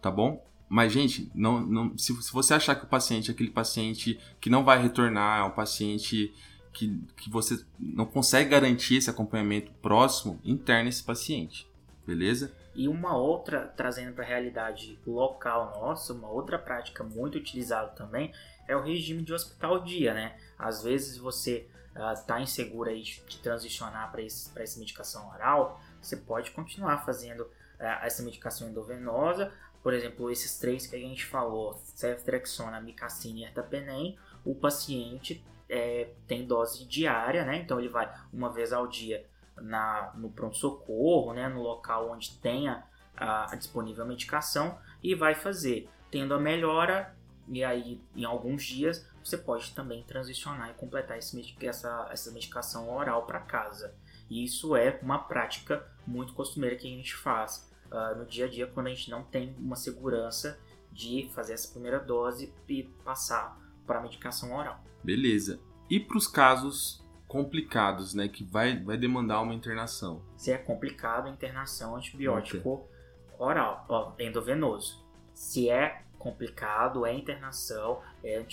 tá 0.00 0.10
bom? 0.10 0.42
Mas, 0.70 0.90
gente, 0.90 1.30
não, 1.34 1.60
não, 1.60 1.98
se, 1.98 2.14
se 2.22 2.32
você 2.32 2.54
achar 2.54 2.76
que 2.76 2.86
o 2.86 2.88
paciente 2.88 3.30
é 3.30 3.34
aquele 3.34 3.50
paciente 3.50 4.18
que 4.40 4.48
não 4.48 4.64
vai 4.64 4.80
retornar, 4.80 5.40
é 5.40 5.44
um 5.44 5.50
paciente 5.50 6.32
que, 6.72 6.98
que 7.14 7.28
você 7.28 7.62
não 7.78 8.06
consegue 8.06 8.48
garantir 8.48 8.96
esse 8.96 9.10
acompanhamento 9.10 9.70
próximo, 9.82 10.40
interne 10.42 10.88
esse 10.88 11.04
paciente, 11.04 11.68
beleza? 12.06 12.52
E 12.74 12.88
uma 12.88 13.16
outra, 13.16 13.72
trazendo 13.76 14.12
para 14.12 14.24
a 14.24 14.26
realidade 14.26 14.98
local 15.06 15.78
nossa, 15.78 16.12
uma 16.12 16.28
outra 16.28 16.58
prática 16.58 17.04
muito 17.04 17.38
utilizada 17.38 17.88
também 17.88 18.32
é 18.66 18.76
o 18.76 18.82
regime 18.82 19.22
de 19.22 19.32
hospital 19.32 19.82
dia, 19.82 20.14
né? 20.14 20.36
Às 20.58 20.82
vezes 20.82 21.18
você 21.18 21.68
está 21.88 22.36
ah, 22.36 22.38
uh, 22.38 22.42
inseguro 22.42 22.88
aí 22.88 23.02
de, 23.02 23.22
de 23.26 23.38
transicionar 23.38 24.10
para 24.10 24.22
essa 24.22 24.78
medicação 24.78 25.28
oral, 25.30 25.80
você 26.00 26.16
pode 26.16 26.50
continuar 26.52 27.04
fazendo 27.04 27.42
uh, 27.42 28.00
essa 28.02 28.22
medicação 28.22 28.68
endovenosa, 28.68 29.52
por 29.82 29.92
exemplo, 29.92 30.30
esses 30.30 30.58
três 30.58 30.86
que 30.86 30.96
a 30.96 30.98
gente 30.98 31.26
falou, 31.26 31.74
ceftriaxona, 31.94 32.78
amicacina 32.78 33.40
e 33.40 33.44
ertapenem, 33.44 34.16
o 34.44 34.54
paciente 34.54 35.44
é, 35.68 36.10
tem 36.26 36.46
dose 36.46 36.84
diária, 36.84 37.44
né? 37.44 37.56
Então 37.56 37.78
ele 37.78 37.88
vai 37.88 38.12
uma 38.32 38.50
vez 38.50 38.72
ao 38.72 38.86
dia 38.86 39.26
na, 39.62 40.12
no 40.14 40.30
pronto-socorro, 40.30 41.32
né? 41.32 41.48
no 41.48 41.62
local 41.62 42.10
onde 42.10 42.36
tenha 42.38 42.84
a, 43.16 43.52
a 43.52 43.56
disponível 43.56 44.06
medicação 44.06 44.78
e 45.02 45.14
vai 45.14 45.34
fazer. 45.34 45.88
Tendo 46.10 46.34
a 46.34 46.38
melhora, 46.38 47.16
e 47.48 47.64
aí 47.64 48.00
em 48.14 48.24
alguns 48.24 48.64
dias 48.64 49.06
você 49.22 49.38
pode 49.38 49.72
também 49.72 50.02
transicionar 50.02 50.70
e 50.70 50.74
completar 50.74 51.16
esse, 51.16 51.56
essa, 51.60 52.08
essa 52.10 52.30
medicação 52.32 52.94
oral 52.94 53.24
para 53.24 53.40
casa. 53.40 53.94
E 54.28 54.44
isso 54.44 54.74
é 54.76 54.98
uma 55.02 55.18
prática 55.18 55.86
muito 56.06 56.34
costumeira 56.34 56.76
que 56.76 56.86
a 56.86 56.90
gente 56.90 57.14
faz 57.14 57.70
uh, 57.90 58.18
no 58.18 58.26
dia 58.26 58.46
a 58.46 58.48
dia 58.48 58.66
quando 58.66 58.88
a 58.88 58.90
gente 58.90 59.10
não 59.10 59.22
tem 59.22 59.54
uma 59.58 59.76
segurança 59.76 60.58
de 60.90 61.30
fazer 61.34 61.54
essa 61.54 61.68
primeira 61.68 61.98
dose 61.98 62.52
e 62.68 62.82
passar 63.04 63.58
para 63.86 63.98
a 63.98 64.02
medicação 64.02 64.54
oral. 64.54 64.82
Beleza. 65.02 65.60
E 65.88 66.00
para 66.00 66.16
os 66.16 66.26
casos 66.26 67.01
complicados, 67.32 68.12
né, 68.12 68.28
que 68.28 68.44
vai, 68.44 68.78
vai 68.78 68.98
demandar 68.98 69.40
uma 69.40 69.54
internação? 69.54 70.20
Se 70.36 70.52
é 70.52 70.58
complicado, 70.58 71.30
internação 71.30 71.96
antibiótico 71.96 72.74
okay. 72.74 73.36
oral, 73.38 73.86
ó, 73.88 74.12
endovenoso. 74.18 75.02
Se 75.32 75.70
é 75.70 76.02
complicado, 76.18 77.06
é 77.06 77.14
internação, 77.14 78.00
é, 78.22 78.44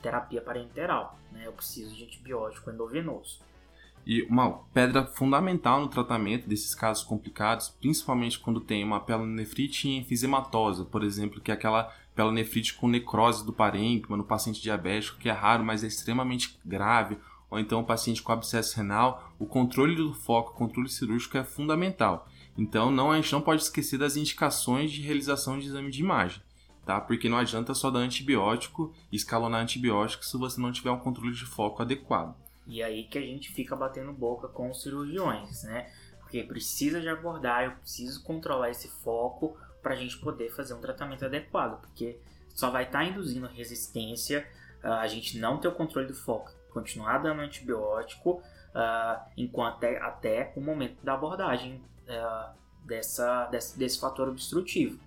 terapia 0.00 0.40
parenteral. 0.40 1.18
Né? 1.32 1.42
Eu 1.44 1.52
preciso 1.52 1.92
de 1.96 2.04
antibiótico 2.04 2.70
endovenoso. 2.70 3.40
E 4.06 4.22
uma 4.22 4.60
pedra 4.72 5.04
fundamental 5.04 5.80
no 5.80 5.88
tratamento 5.88 6.48
desses 6.48 6.72
casos 6.72 7.02
complicados, 7.02 7.68
principalmente 7.80 8.38
quando 8.38 8.60
tem 8.60 8.84
uma 8.84 9.00
pielonefrite 9.00 9.88
enfisematosa, 9.88 10.84
por 10.84 11.02
exemplo, 11.02 11.40
que 11.40 11.50
é 11.50 11.54
aquela 11.54 11.92
pielonefrite 12.14 12.74
com 12.74 12.86
necrose 12.86 13.44
do 13.44 13.52
parênquima 13.52 14.16
no 14.16 14.24
paciente 14.24 14.62
diabético, 14.62 15.18
que 15.18 15.28
é 15.28 15.32
raro, 15.32 15.64
mas 15.64 15.82
é 15.82 15.88
extremamente 15.88 16.58
grave, 16.64 17.18
ou 17.50 17.58
então 17.58 17.80
o 17.80 17.84
paciente 17.84 18.22
com 18.22 18.32
abscesso 18.32 18.76
renal, 18.76 19.32
o 19.38 19.46
controle 19.46 19.96
do 19.96 20.14
foco, 20.14 20.52
o 20.52 20.54
controle 20.54 20.88
cirúrgico 20.88 21.36
é 21.36 21.44
fundamental. 21.44 22.28
Então 22.56 22.90
não, 22.90 23.10
a 23.10 23.16
gente 23.16 23.32
não 23.32 23.40
pode 23.40 23.62
esquecer 23.62 23.98
das 23.98 24.16
indicações 24.16 24.92
de 24.92 25.02
realização 25.02 25.58
de 25.58 25.66
exame 25.66 25.90
de 25.90 26.00
imagem, 26.00 26.42
tá? 26.86 27.00
Porque 27.00 27.28
não 27.28 27.38
adianta 27.38 27.74
só 27.74 27.90
dar 27.90 28.00
antibiótico 28.00 28.94
escalonar 29.10 29.62
antibiótico 29.62 30.24
se 30.24 30.36
você 30.36 30.60
não 30.60 30.72
tiver 30.72 30.90
um 30.90 30.98
controle 30.98 31.32
de 31.32 31.44
foco 31.44 31.82
adequado. 31.82 32.34
E 32.66 32.82
aí 32.82 33.04
que 33.04 33.18
a 33.18 33.22
gente 33.22 33.50
fica 33.50 33.74
batendo 33.74 34.12
boca 34.12 34.46
com 34.46 34.70
os 34.70 34.82
cirurgiões, 34.82 35.64
né? 35.64 35.90
Porque 36.20 36.42
precisa 36.44 37.00
de 37.00 37.08
abordar, 37.08 37.64
eu 37.64 37.72
preciso 37.72 38.22
controlar 38.22 38.70
esse 38.70 38.88
foco 38.88 39.56
para 39.82 39.94
a 39.94 39.96
gente 39.96 40.18
poder 40.18 40.50
fazer 40.50 40.74
um 40.74 40.80
tratamento 40.80 41.24
adequado, 41.24 41.80
porque 41.80 42.18
só 42.54 42.70
vai 42.70 42.84
estar 42.84 43.00
tá 43.00 43.04
induzindo 43.04 43.46
resistência, 43.46 44.46
a 44.82 45.06
gente 45.08 45.38
não 45.38 45.58
ter 45.58 45.68
o 45.68 45.72
controle 45.72 46.06
do 46.06 46.14
foco, 46.14 46.52
continuar 46.70 47.18
dando 47.18 47.40
antibiótico 47.40 48.42
uh, 48.74 49.20
enquanto 49.36 49.76
até, 49.76 49.98
até, 49.98 50.52
o 50.56 50.60
momento 50.60 50.96
da 51.02 51.14
abordagem 51.14 51.82
uh, 52.08 52.54
dessa, 52.84 53.46
desse, 53.46 53.78
desse 53.78 54.00
fator 54.00 54.28
obstrutivo. 54.28 54.98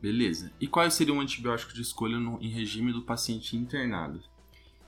Beleza. 0.00 0.52
E 0.60 0.66
qual 0.66 0.90
seria 0.90 1.14
um 1.14 1.20
antibiótico 1.20 1.72
de 1.72 1.82
escolha 1.82 2.18
no, 2.18 2.40
em 2.40 2.48
regime 2.48 2.92
do 2.92 3.02
paciente 3.02 3.56
internado? 3.56 4.20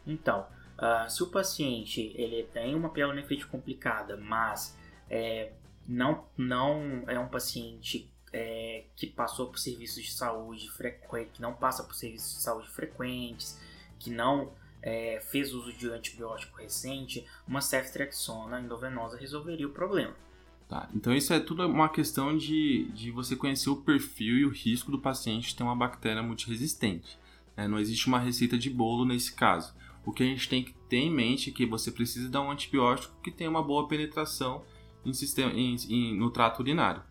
Então, 0.07 0.47
uh, 0.79 1.11
se 1.11 1.23
o 1.23 1.27
paciente 1.27 2.12
ele 2.16 2.44
tem 2.44 2.75
uma 2.75 2.90
pielonefrite 2.90 3.47
complicada, 3.47 4.16
mas 4.16 4.77
é, 5.11 5.53
não, 5.87 6.25
não 6.37 7.05
é 7.07 7.18
um 7.18 7.29
paciente 7.29 8.11
é, 8.33 8.85
que 8.94 9.07
passou 9.07 9.49
por 9.49 9.59
serviços 9.59 10.05
de 10.05 10.12
saúde 10.12 10.71
frequentes, 10.71 11.33
que 11.35 11.42
não 11.42 11.55
passa 11.55 11.83
por 11.83 11.94
serviços 11.94 12.37
de 12.37 12.42
saúde 12.42 12.68
frequentes, 12.68 13.59
que 13.99 14.11
não 14.11 14.53
é, 14.83 15.21
fez 15.21 15.53
uso 15.53 15.73
de 15.73 15.88
antibiótico 15.91 16.59
recente, 16.59 17.27
uma 17.47 17.61
ceftriaxona 17.61 18.61
endovenosa 18.61 19.17
resolveria 19.17 19.67
o 19.67 19.73
problema. 19.73 20.14
Tá, 20.69 20.88
então 20.95 21.14
isso 21.14 21.33
é 21.33 21.41
tudo 21.41 21.67
uma 21.67 21.88
questão 21.88 22.37
de, 22.37 22.91
de 22.93 23.11
você 23.11 23.35
conhecer 23.35 23.71
o 23.71 23.77
perfil 23.77 24.37
e 24.37 24.45
o 24.45 24.51
risco 24.51 24.91
do 24.91 24.99
paciente 24.99 25.57
ter 25.57 25.62
uma 25.62 25.75
bactéria 25.75 26.23
multiresistente. 26.23 27.19
Né? 27.57 27.67
Não 27.67 27.79
existe 27.79 28.07
uma 28.07 28.19
receita 28.19 28.59
de 28.59 28.69
bolo 28.69 29.07
nesse 29.07 29.33
caso. 29.33 29.75
O 30.05 30.12
que 30.12 30.23
a 30.23 30.27
gente 30.27 30.49
tem 30.49 30.62
que 30.62 30.75
ter 30.88 30.99
em 30.99 31.11
mente 31.11 31.51
é 31.51 31.53
que 31.53 31.64
você 31.64 31.91
precisa 31.91 32.29
dar 32.29 32.43
um 32.43 32.51
antibiótico 32.51 33.14
que 33.23 33.31
tenha 33.31 33.49
uma 33.49 33.62
boa 33.62 33.88
penetração 33.88 34.62
em 35.05 35.12
sistema, 35.12 35.53
em, 35.53 35.75
em, 35.88 36.17
no 36.17 36.31
trato 36.31 36.61
urinário. 36.61 37.03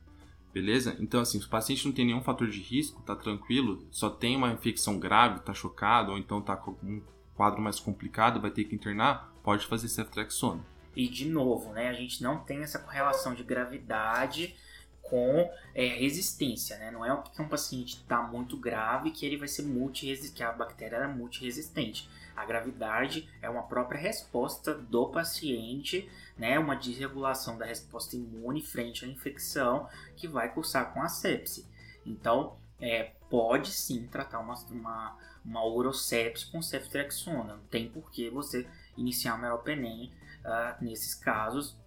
Beleza? 0.54 0.96
Então, 1.00 1.20
assim, 1.20 1.40
se 1.40 1.46
o 1.46 1.50
paciente 1.50 1.86
não 1.86 1.94
tem 1.94 2.06
nenhum 2.06 2.22
fator 2.22 2.48
de 2.48 2.60
risco, 2.60 3.02
tá 3.04 3.16
tranquilo, 3.16 3.86
só 3.92 4.10
tem 4.10 4.36
uma 4.36 4.52
infecção 4.52 4.98
grave, 4.98 5.42
tá 5.42 5.54
chocado, 5.54 6.12
ou 6.12 6.18
então 6.18 6.42
tá 6.42 6.56
com 6.56 6.72
um 6.84 7.02
quadro 7.38 7.62
mais 7.62 7.80
complicado, 7.80 8.42
vai 8.42 8.52
ter 8.52 8.66
que 8.66 8.76
internar, 8.76 9.32
pode 9.44 9.66
fazer 9.66 9.88
ceftriaxona. 9.88 10.62
E 10.96 11.08
de 11.08 11.30
novo, 11.30 11.72
né, 11.72 11.88
a 11.88 11.94
gente 11.94 12.24
não 12.24 12.40
tem 12.40 12.64
essa 12.64 12.80
correlação 12.80 13.36
de 13.36 13.44
gravidade 13.44 14.56
com 15.04 15.50
é, 15.74 15.88
resistência, 15.88 16.78
né? 16.78 16.92
Não 16.92 17.06
é 17.06 17.16
porque 17.16 17.42
um 17.42 17.48
paciente 17.48 17.98
está 17.98 18.22
muito 18.22 18.58
grave 18.58 19.12
que 19.12 19.26
ele 19.26 19.38
vai 19.38 19.48
ser 19.48 19.62
multiresistente, 19.62 20.36
que 20.36 20.44
a 20.44 20.52
bactéria 20.52 20.98
é 20.98 21.08
multiresistente. 21.08 22.10
A 22.36 22.46
gravidade 22.46 23.30
é 23.42 23.50
uma 23.50 23.64
própria 23.64 24.00
resposta 24.00 24.74
do 24.74 25.08
paciente, 25.08 26.10
né? 26.38 26.60
Uma 26.60 26.76
desregulação 26.76 27.58
da 27.58 27.66
resposta 27.66 28.16
imune 28.16 28.62
frente 28.62 29.06
à 29.06 29.08
infecção 29.08 29.88
que 30.16 30.28
vai 30.28 30.54
cursar 30.54 30.94
com 30.94 31.02
a 31.02 31.08
sepse. 31.08 31.66
Então, 32.06 32.58
é, 32.80 33.12
pode 33.30 33.72
sim 33.72 34.08
tratar 34.08 34.40
uma, 34.40 34.56
uma, 34.72 35.18
uma 35.44 35.66
urosepse 35.66 36.52
com 36.52 36.62
ceftriaxona. 36.62 37.56
Não 37.56 37.66
tem 37.66 37.90
por 37.90 38.12
que 38.12 38.30
você 38.30 38.68
iniciar 38.96 39.38
meropenem 39.38 40.12
uh, 40.46 40.84
nesses 40.84 41.14
casos 41.16 41.78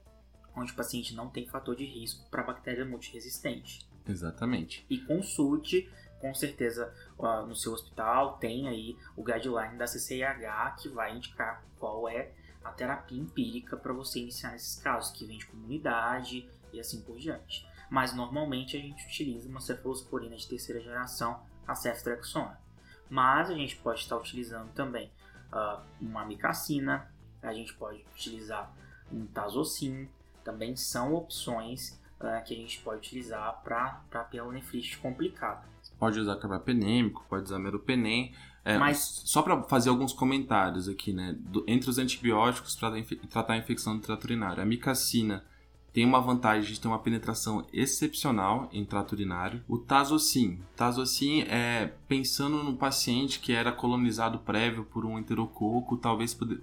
onde 0.55 0.73
o 0.73 0.77
paciente 0.77 1.15
não 1.15 1.29
tem 1.29 1.47
fator 1.47 1.77
de 1.77 1.85
risco 1.85 2.29
para 2.31 2.43
bactéria 2.43 2.85
multiresistente. 2.85 3.89
Exatamente. 4.07 4.85
E 4.91 4.99
consulte, 4.99 5.89
com 6.21 6.35
certeza, 6.35 6.93
uh, 7.19 7.47
no 7.47 7.55
seu 7.55 7.73
hospital 7.73 8.39
tem 8.39 8.69
aí 8.69 8.97
o 9.17 9.23
guideline 9.23 9.79
da 9.79 9.87
CCIH 9.87 10.77
que 10.81 10.89
vai 10.89 11.17
indicar 11.17 11.65
qual 11.79 12.09
é 12.09 12.33
a 12.65 12.73
terapia 12.73 13.19
empírica 13.19 13.77
para 13.77 13.93
você 13.93 14.21
iniciar 14.21 14.53
nesses 14.53 14.81
casos, 14.83 15.13
que 15.13 15.25
vem 15.25 15.39
de 15.39 15.47
comunidade 15.47 16.49
e 16.73 16.81
assim 16.81 17.01
por 17.03 17.17
diante. 17.19 17.67
Mas 17.91 18.15
normalmente 18.15 18.77
a 18.77 18.81
gente 18.81 19.05
utiliza 19.05 19.49
uma 19.49 19.61
cefalosporina 19.61 20.37
de 20.37 20.47
terceira 20.47 20.81
geração, 20.81 21.41
a 21.67 21.75
ceftriaxona. 21.75 22.59
Mas 23.11 23.51
a 23.51 23.55
gente 23.55 23.77
pode 23.77 24.01
estar 24.01 24.17
utilizando 24.17 24.73
também 24.73 25.11
uh, 25.53 25.81
uma 26.01 26.23
amicacina, 26.23 27.13
a 27.43 27.53
gente 27.53 27.75
pode 27.75 28.05
utilizar 28.15 28.73
um 29.13 29.27
tazocin, 29.27 30.09
também 30.45 30.77
são 30.77 31.15
opções 31.15 32.01
uh, 32.21 32.45
que 32.45 32.55
a 32.55 32.57
gente 32.57 32.79
pode 32.81 32.99
utilizar 32.99 33.61
para 33.65 34.25
pielonefrite 34.31 34.97
complicada. 34.99 35.69
Pode 35.99 36.21
usar 36.21 36.37
carbapenêmico, 36.37 37.25
pode 37.29 37.45
usar 37.45 37.59
meropenem. 37.59 38.33
É, 38.65 38.79
Mas... 38.79 39.23
Só 39.25 39.43
para 39.43 39.63
fazer 39.65 39.89
alguns 39.89 40.13
comentários 40.13 40.89
aqui, 40.89 41.13
né? 41.13 41.35
Do, 41.39 41.65
entre 41.67 41.91
os 41.91 41.99
antibióticos 41.99 42.77
para 42.77 42.95
tratar 43.29 43.55
a 43.55 43.57
infecção 43.57 43.97
do 43.97 44.03
trato 44.03 44.25
urinário, 44.25 44.63
a 44.63 44.67
micacina 44.67 45.45
tem 45.93 46.05
uma 46.05 46.21
vantagem 46.21 46.73
de 46.73 46.81
ter 46.81 46.89
uma 46.89 46.99
penetração 46.99 47.67
excepcional 47.73 48.69
em 48.73 48.85
trato 48.85 49.13
urinário. 49.13 49.63
O 49.69 49.77
tazocin. 49.79 50.61
Tazocin 50.77 51.43
é 51.43 51.93
pensando 52.07 52.63
no 52.63 52.77
paciente 52.77 53.41
que 53.41 53.53
era 53.53 53.73
colonizado 53.73 54.39
prévio 54.39 54.85
por 54.85 55.05
um 55.05 55.19
enterococo, 55.19 55.97
talvez 55.97 56.33
poder, 56.33 56.61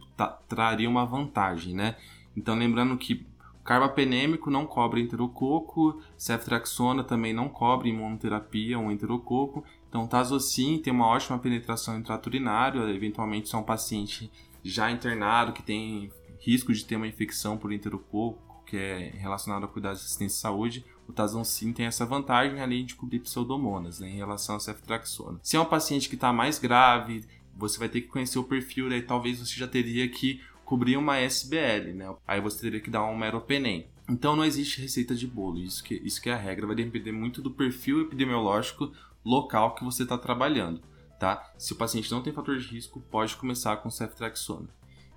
traria 0.48 0.90
uma 0.90 1.06
vantagem, 1.06 1.76
né? 1.76 1.98
Então 2.36 2.56
lembrando 2.56 2.98
que 2.98 3.26
carbapenêmico 3.66 4.50
não 4.50 4.66
cobre 4.66 5.02
enterococo, 5.02 6.02
ceftriaxona 6.16 7.04
também 7.04 7.34
não 7.34 7.50
cobre 7.50 7.90
imunoterapia 7.90 8.80
ou 8.80 8.92
enterococo. 8.92 9.64
Então 9.90 10.08
tazocin 10.08 10.78
tem 10.78 10.94
uma 10.94 11.08
ótima 11.08 11.38
penetração 11.38 11.98
em 11.98 12.02
trato 12.02 12.28
urinário, 12.28 12.88
eventualmente 12.90 13.50
se 13.50 13.56
é 13.56 13.58
um 13.58 13.64
paciente 13.64 14.32
já 14.64 14.90
internado 14.90 15.52
que 15.52 15.64
tem 15.64 16.10
risco 16.40 16.72
de 16.72 16.86
ter 16.86 16.96
uma 16.96 17.08
infecção 17.08 17.58
por 17.58 17.74
enterococo 17.74 18.47
que 18.68 18.78
é 18.78 19.14
relacionado 19.16 19.64
a 19.64 19.68
cuidados 19.68 20.00
de 20.00 20.06
assistência 20.06 20.36
de 20.36 20.42
saúde, 20.42 20.86
o 21.08 21.14
Tazocin 21.14 21.72
tem 21.72 21.86
essa 21.86 22.06
vantagem 22.06 22.60
além 22.62 22.86
de 22.86 22.96
cobrir 22.96 23.20
pseudomonas 23.20 24.00
né, 24.00 24.10
em 24.10 24.18
relação 24.18 24.58
à 24.58 24.60
ceftriaxona. 24.60 25.40
Se 25.42 25.56
é 25.56 25.60
um 25.60 25.66
paciente 25.66 26.10
que 26.10 26.16
está 26.16 26.34
mais 26.34 26.60
grave, 26.60 27.26
você 27.56 27.80
vai 27.80 27.88
ter 27.88 28.02
que 28.02 28.08
conhecer 28.08 28.38
o 28.38 28.44
perfil, 28.44 28.90
daí 28.90 29.02
talvez 29.02 29.40
você 29.40 29.56
já 29.56 29.68
teria 29.68 30.08
que 30.10 30.42
cobrir 30.66 30.98
uma 30.98 31.18
SBL, 31.18 31.94
né? 31.96 32.14
Aí 32.28 32.42
você 32.42 32.60
teria 32.60 32.82
que 32.82 32.90
dar 32.90 33.06
um 33.06 33.18
meropenem. 33.18 33.88
Então 34.10 34.36
não 34.36 34.44
existe 34.44 34.82
receita 34.82 35.16
de 35.16 35.26
bolo, 35.26 35.60
isso 35.60 35.82
que, 35.82 35.96
isso 35.96 36.22
que 36.22 36.30
é 36.30 36.34
a 36.34 36.38
regra, 36.38 36.68
vai 36.68 36.76
depender 36.76 37.14
muito 37.14 37.42
do 37.42 37.52
perfil 37.52 38.02
epidemiológico 38.02 38.92
local 39.24 39.76
que 39.76 39.84
você 39.84 40.04
está 40.04 40.18
trabalhando, 40.18 40.82
tá? 41.20 41.52
Se 41.58 41.72
o 41.74 41.76
paciente 41.76 42.12
não 42.12 42.22
tem 42.22 42.34
fator 42.34 42.58
de 42.58 42.68
risco, 42.68 43.02
pode 43.10 43.36
começar 43.38 43.78
com 43.78 43.90
ceftriaxona. 43.90 44.70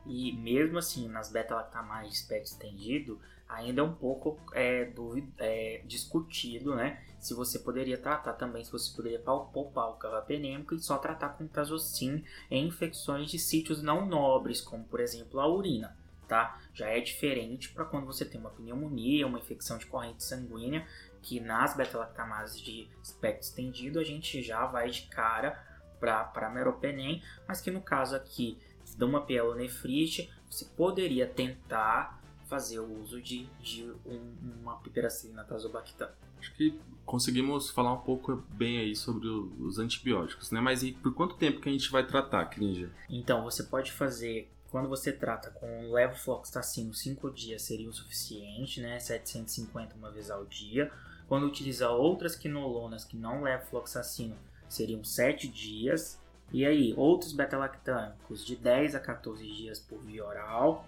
E 0.07 0.33
mesmo 0.33 0.79
assim, 0.79 1.09
nas 1.09 1.31
beta-lactamase 1.31 2.09
de 2.09 2.15
espectro 2.15 2.53
estendido, 2.53 3.21
ainda 3.51 3.81
é 3.81 3.85
um 3.85 3.95
pouco 3.95 4.39
é, 4.53 4.85
duvido, 4.85 5.33
é, 5.39 5.83
discutido, 5.85 6.75
né? 6.75 7.03
Se 7.19 7.35
você 7.35 7.59
poderia 7.59 7.99
tratar 7.99 8.35
também, 8.35 8.65
se 8.65 8.73
você 8.73 8.95
poderia 8.95 9.19
poupar 9.19 9.91
o 9.91 9.95
carbapenêmico 9.95 10.75
e 10.75 10.81
só 10.81 10.97
tratar 10.97 11.31
com 11.31 11.47
tazocin 11.47 12.25
em 12.51 12.67
infecções 12.67 13.31
de 13.31 13.39
sítios 13.39 13.83
não 13.83 14.07
nobres, 14.07 14.61
como 14.61 14.85
por 14.85 15.01
exemplo 15.01 15.41
a 15.41 15.49
urina, 15.49 15.97
tá? 16.29 16.61
Já 16.73 16.89
é 16.89 17.01
diferente 17.01 17.71
para 17.71 17.85
quando 17.85 18.07
você 18.07 18.25
tem 18.25 18.41
uma 18.41 18.51
pneumonia, 18.51 19.27
uma 19.27 19.39
infecção 19.39 19.77
de 19.77 19.87
corrente 19.87 20.23
sanguínea, 20.23 20.87
que 21.21 21.41
nas 21.41 21.77
beta-lactamases 21.77 22.61
de 22.61 22.89
espectro 23.03 23.43
estendido 23.43 23.99
a 23.99 24.05
gente 24.05 24.43
já 24.43 24.65
vai 24.65 24.89
de 24.91 25.03
cara 25.03 25.69
para 25.99 26.49
meropenem, 26.49 27.23
mas 27.47 27.61
que 27.61 27.71
no 27.71 27.83
caso 27.83 28.17
aqui 28.17 28.59
uma 29.07 29.23
pielonefrite, 29.23 30.31
você 30.49 30.65
poderia 30.77 31.27
tentar 31.27 32.21
fazer 32.47 32.81
o 32.81 33.01
uso 33.01 33.21
de, 33.21 33.47
de 33.61 33.85
um, 34.05 34.35
uma 34.61 34.77
piperacilina 34.77 35.45
tazobactam. 35.45 36.09
Acho 36.39 36.53
que 36.55 36.79
conseguimos 37.05 37.71
falar 37.71 37.93
um 37.93 38.01
pouco 38.01 38.43
bem 38.51 38.79
aí 38.79 38.97
sobre 38.97 39.29
os 39.29 39.79
antibióticos, 39.79 40.51
né? 40.51 40.61
Mas 40.61 40.83
e 40.83 40.93
por 40.93 41.15
quanto 41.15 41.37
tempo 41.37 41.61
que 41.61 41.69
a 41.69 41.73
gente 41.73 41.91
vai 41.91 42.07
tratar, 42.07 42.45
Crinja? 42.47 42.91
Então, 43.09 43.45
você 43.45 43.63
pode 43.63 43.93
fazer 43.93 44.51
quando 44.71 44.89
você 44.89 45.13
trata 45.13 45.51
com 45.51 45.91
levofloxacino, 45.93 46.95
5 46.95 47.31
dias 47.31 47.63
seria 47.63 47.89
o 47.89 47.93
suficiente, 47.93 48.81
né? 48.81 48.99
750 49.01 49.97
uma 49.97 50.11
vez 50.11 50.31
ao 50.31 50.45
dia. 50.45 50.91
Quando 51.29 51.47
utilizar 51.47 51.91
outras 51.91 52.37
quinolonas 52.37 53.05
que 53.05 53.17
não 53.17 53.43
levofloxacino, 53.43 54.37
seriam 54.69 55.03
7 55.03 55.49
dias. 55.49 56.20
E 56.53 56.67
aí, 56.67 56.93
outros 56.97 57.33
beta-lactâmicos 57.33 58.45
de 58.45 58.57
10 58.57 58.95
a 58.95 59.01
14 59.01 59.47
dias 59.47 59.79
por 59.79 60.01
via 60.01 60.25
oral. 60.25 60.87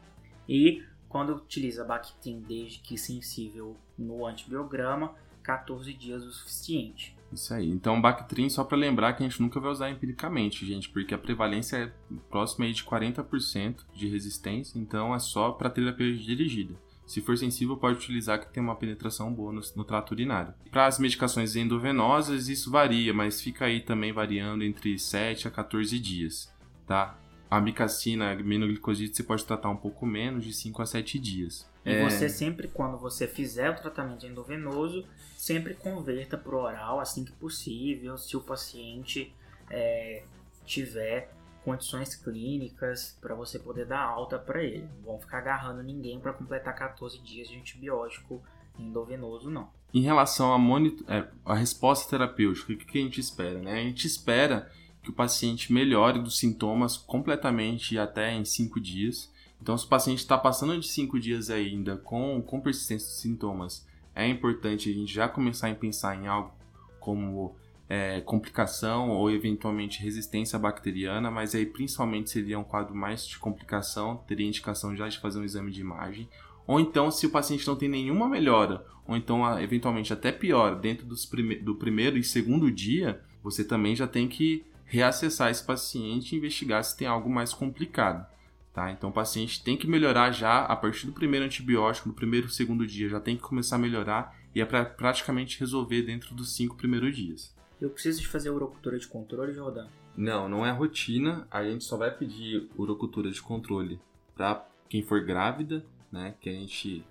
E 0.49 0.83
quando 1.09 1.35
utiliza 1.35 1.85
Bactrim 1.85 2.41
desde 2.41 2.79
que 2.81 2.97
sensível 2.97 3.77
no 3.99 4.27
antibiograma, 4.27 5.15
14 5.43 5.93
dias 5.93 6.25
o 6.25 6.33
suficiente. 6.33 7.17
Isso 7.33 7.53
aí. 7.55 7.69
Então, 7.69 8.01
Bactrim, 8.01 8.49
só 8.49 8.63
para 8.65 8.77
lembrar 8.77 9.15
que 9.15 9.23
a 9.23 9.29
gente 9.29 9.41
nunca 9.41 9.59
vai 9.59 9.71
usar 9.71 9.91
empiricamente, 9.91 10.67
gente, 10.67 10.89
porque 10.89 11.15
a 11.15 11.19
prevalência 11.19 11.77
é 11.77 11.93
próxima 12.31 12.67
aí 12.67 12.73
de 12.73 12.85
40% 12.85 13.77
de 13.95 14.09
resistência, 14.09 14.79
então 14.79 15.15
é 15.15 15.19
só 15.19 15.53
para 15.53 15.71
terapia 15.71 16.15
dirigida. 16.15 16.75
Se 17.07 17.21
for 17.21 17.37
sensível, 17.37 17.77
pode 17.77 17.99
utilizar 17.99 18.41
que 18.41 18.53
tem 18.53 18.63
uma 18.63 18.77
penetração 18.77 19.33
boa 19.33 19.53
no, 19.53 19.61
no 19.77 19.85
trato 19.85 20.13
urinário. 20.13 20.55
Para 20.71 20.87
as 20.87 20.99
medicações 20.99 21.57
endovenosas, 21.57 22.49
isso 22.49 22.71
varia, 22.71 23.13
mas 23.13 23.41
fica 23.41 23.67
aí 23.67 23.81
também 23.81 24.13
variando 24.13 24.65
entre 24.65 24.99
7 24.99 25.49
a 25.49 25.51
14 25.51 25.99
dias, 25.99 26.53
tá? 26.87 27.19
A 27.51 27.61
micacina, 27.61 28.31
a 28.31 28.33
aminoglicoside, 28.33 29.15
você 29.15 29.23
pode 29.23 29.45
tratar 29.45 29.69
um 29.69 29.77
pouco 29.77 30.07
menos, 30.07 30.45
de 30.45 30.53
5 30.55 30.81
a 30.81 30.87
7 30.87 31.19
dias. 31.19 31.71
E 31.85 31.91
é... 31.91 32.09
você 32.09 32.29
sempre, 32.29 32.69
quando 32.69 32.97
você 32.97 33.27
fizer 33.27 33.71
o 33.71 33.75
tratamento 33.75 34.27
endovenoso, 34.27 35.05
sempre 35.37 35.75
converta 35.75 36.39
para 36.39 36.55
o 36.55 36.59
oral 36.61 37.01
assim 37.01 37.25
que 37.25 37.33
possível, 37.33 38.17
se 38.17 38.37
o 38.37 38.41
paciente 38.41 39.35
é, 39.69 40.23
tiver 40.65 41.31
condições 41.65 42.15
clínicas 42.15 43.17
para 43.21 43.35
você 43.35 43.59
poder 43.59 43.87
dar 43.87 44.01
alta 44.01 44.39
para 44.39 44.63
ele. 44.63 44.89
Não 44.99 45.13
vão 45.13 45.21
ficar 45.21 45.39
agarrando 45.39 45.83
ninguém 45.83 46.19
para 46.19 46.33
completar 46.33 46.75
14 46.75 47.19
dias 47.21 47.49
de 47.49 47.59
antibiótico 47.59 48.43
endovenoso, 48.79 49.51
não. 49.51 49.69
Em 49.93 50.01
relação 50.01 50.53
à, 50.53 50.59
monitor... 50.59 51.07
é, 51.09 51.29
resposta 51.55 52.11
terapêutica, 52.11 52.73
o 52.73 52.77
que, 52.77 52.85
que 52.85 52.99
a 52.99 53.03
gente 53.03 53.21
espera? 53.21 53.59
Né? 53.59 53.81
A 53.81 53.85
gente 53.85 54.07
espera 54.07 54.71
que 55.03 55.11
o 55.11 55.13
paciente 55.13 55.73
melhore 55.73 56.21
dos 56.21 56.39
sintomas 56.39 56.97
completamente 56.97 57.99
até 57.99 58.33
em 58.33 58.45
5 58.45 58.81
dias. 58.81 59.31
Então, 59.61 59.77
se 59.77 59.85
o 59.85 59.89
paciente 59.89 60.19
está 60.19 60.39
passando 60.39 60.79
de 60.79 60.87
5 60.87 61.21
dias 61.21 61.51
ainda 61.51 61.97
com, 61.97 62.41
com 62.43 62.61
persistência 62.61 63.09
de 63.09 63.15
sintomas, 63.15 63.87
é 64.15 64.27
importante 64.27 64.91
a 64.91 64.93
gente 64.93 65.13
já 65.13 65.29
começar 65.29 65.71
a 65.71 65.75
pensar 65.75 66.17
em 66.17 66.27
algo 66.27 66.53
como 67.01 67.57
é, 67.93 68.23
complicação 68.23 69.11
ou 69.11 69.31
eventualmente 69.31 70.03
resistência 70.03 70.59
bacteriana, 70.59 71.31
mas 71.31 71.55
aí 71.55 71.67
principalmente 71.67 72.31
seria 72.31 72.59
um 72.59 72.65
quadro 72.65 72.95
mais 72.95 73.27
de 73.27 73.39
complicação, 73.39 74.17
teria 74.27 74.49
indicação 74.49 74.97
já 74.97 75.07
de 75.09 75.19
fazer 75.19 75.39
um 75.39 75.45
exame 75.45 75.71
de 75.71 75.83
imagem. 75.83 76.27
Ou 76.67 76.81
então, 76.81 77.11
se 77.11 77.27
o 77.27 77.31
paciente 77.31 77.67
não 77.67 77.77
tem 77.77 77.91
nenhuma 77.91 78.31
melhora, 78.31 78.83
ou 79.07 79.15
então 79.15 79.61
eventualmente 79.61 80.11
até 80.11 80.33
pior, 80.33 80.81
dentro 80.81 81.07
prime 81.31 81.57
do 81.57 81.75
primeiro 81.75 82.17
e 82.17 82.25
segundo 82.25 82.71
dia, 82.71 83.21
você 83.43 83.63
também 83.63 83.95
já 83.95 84.07
tem 84.07 84.27
que 84.27 84.65
reacessar 84.87 85.51
esse 85.51 85.63
paciente 85.63 86.33
e 86.33 86.39
investigar 86.39 86.83
se 86.83 86.97
tem 86.97 87.07
algo 87.07 87.29
mais 87.29 87.53
complicado. 87.53 88.27
Tá? 88.73 88.91
Então 88.91 89.11
o 89.11 89.13
paciente 89.13 89.63
tem 89.63 89.77
que 89.77 89.87
melhorar 89.87 90.31
já 90.31 90.65
a 90.65 90.75
partir 90.75 91.05
do 91.05 91.13
primeiro 91.13 91.45
antibiótico, 91.45 92.09
no 92.09 92.15
primeiro 92.15 92.49
segundo 92.49 92.87
dia, 92.87 93.11
já 93.11 93.21
tem 93.21 93.37
que 93.37 93.43
começar 93.43 93.77
a 93.77 93.79
melhorar 93.79 94.35
e 94.55 94.63
é 94.63 94.65
para 94.65 94.83
praticamente 94.83 95.61
resolver 95.61 96.01
dentro 96.01 96.35
dos 96.35 96.57
cinco 96.57 96.75
primeiros 96.75 97.15
dias. 97.15 97.53
Eu 97.83 97.91
preciso 97.91 98.21
de 98.21 98.29
fazer 98.29 98.49
urocultura 98.49 98.97
de 98.97 99.09
controle, 99.09 99.53
Jordão? 99.53 99.89
Não, 100.17 100.49
não 100.49 100.65
é 100.65 100.71
rotina. 100.71 101.49
A 101.51 101.65
gente 101.65 101.83
só 101.83 101.97
vai 101.97 102.17
pedir 102.17 102.71
urocultura 102.79 103.29
de 103.29 103.43
controle 103.43 103.99
para 104.37 104.65
quem 104.89 105.03
for 105.03 105.25
grávida, 105.25 105.85
né? 106.13 106.37
Que 106.41 106.49
a 106.49 106.53
gente 106.53 107.05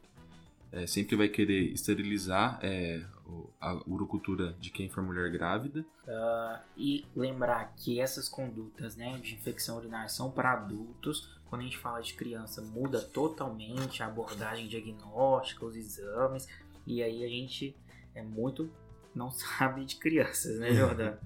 é, 0.71 0.87
sempre 0.87 1.17
vai 1.17 1.27
querer 1.27 1.73
esterilizar 1.73 2.57
é, 2.63 3.03
a 3.59 3.81
urocultura 3.85 4.55
de 4.61 4.69
quem 4.69 4.87
for 4.87 5.03
mulher 5.03 5.29
grávida. 5.29 5.81
Uh, 6.07 6.59
e 6.77 7.03
lembrar 7.13 7.73
que 7.75 7.99
essas 7.99 8.29
condutas 8.29 8.95
né, 8.95 9.17
de 9.17 9.33
infecção 9.33 9.75
urinária 9.75 10.07
são 10.07 10.31
para 10.31 10.53
adultos. 10.53 11.37
Quando 11.49 11.63
a 11.63 11.65
gente 11.65 11.77
fala 11.77 11.99
de 11.99 12.13
criança, 12.13 12.61
muda 12.61 13.01
totalmente 13.01 14.01
a 14.01 14.05
abordagem 14.05 14.69
diagnóstica, 14.69 15.65
os 15.65 15.75
exames. 15.75 16.47
E 16.87 17.03
aí 17.03 17.25
a 17.25 17.27
gente 17.27 17.75
é 18.15 18.21
muito 18.21 18.71
não 19.15 19.29
sabe 19.31 19.85
de 19.85 19.95
crianças, 19.95 20.59
né, 20.59 20.73
Jordão? 20.73 21.17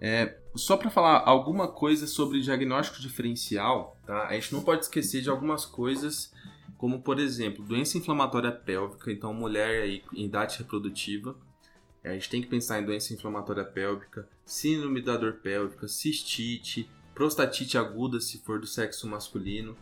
É, 0.00 0.38
só 0.54 0.76
para 0.76 0.90
falar 0.90 1.22
alguma 1.26 1.68
coisa 1.68 2.06
sobre 2.06 2.40
diagnóstico 2.40 3.00
diferencial, 3.00 3.98
tá? 4.06 4.28
A 4.28 4.34
gente 4.34 4.52
não 4.54 4.62
pode 4.62 4.84
esquecer 4.84 5.20
de 5.20 5.28
algumas 5.28 5.66
coisas, 5.66 6.32
como 6.78 7.02
por 7.02 7.18
exemplo, 7.18 7.64
doença 7.64 7.98
inflamatória 7.98 8.50
pélvica, 8.50 9.12
então 9.12 9.34
mulher 9.34 9.82
aí 9.82 10.02
em 10.14 10.24
idade 10.24 10.58
reprodutiva, 10.58 11.36
a 12.02 12.12
gente 12.12 12.30
tem 12.30 12.40
que 12.40 12.48
pensar 12.48 12.80
em 12.80 12.86
doença 12.86 13.12
inflamatória 13.12 13.64
pélvica, 13.64 14.26
síndrome 14.46 15.02
da 15.02 15.18
dor 15.18 15.34
pélvica, 15.34 15.86
cistite, 15.86 16.88
prostatite 17.14 17.76
aguda 17.76 18.18
se 18.20 18.38
for 18.38 18.58
do 18.58 18.66
sexo 18.66 19.06
masculino, 19.06 19.76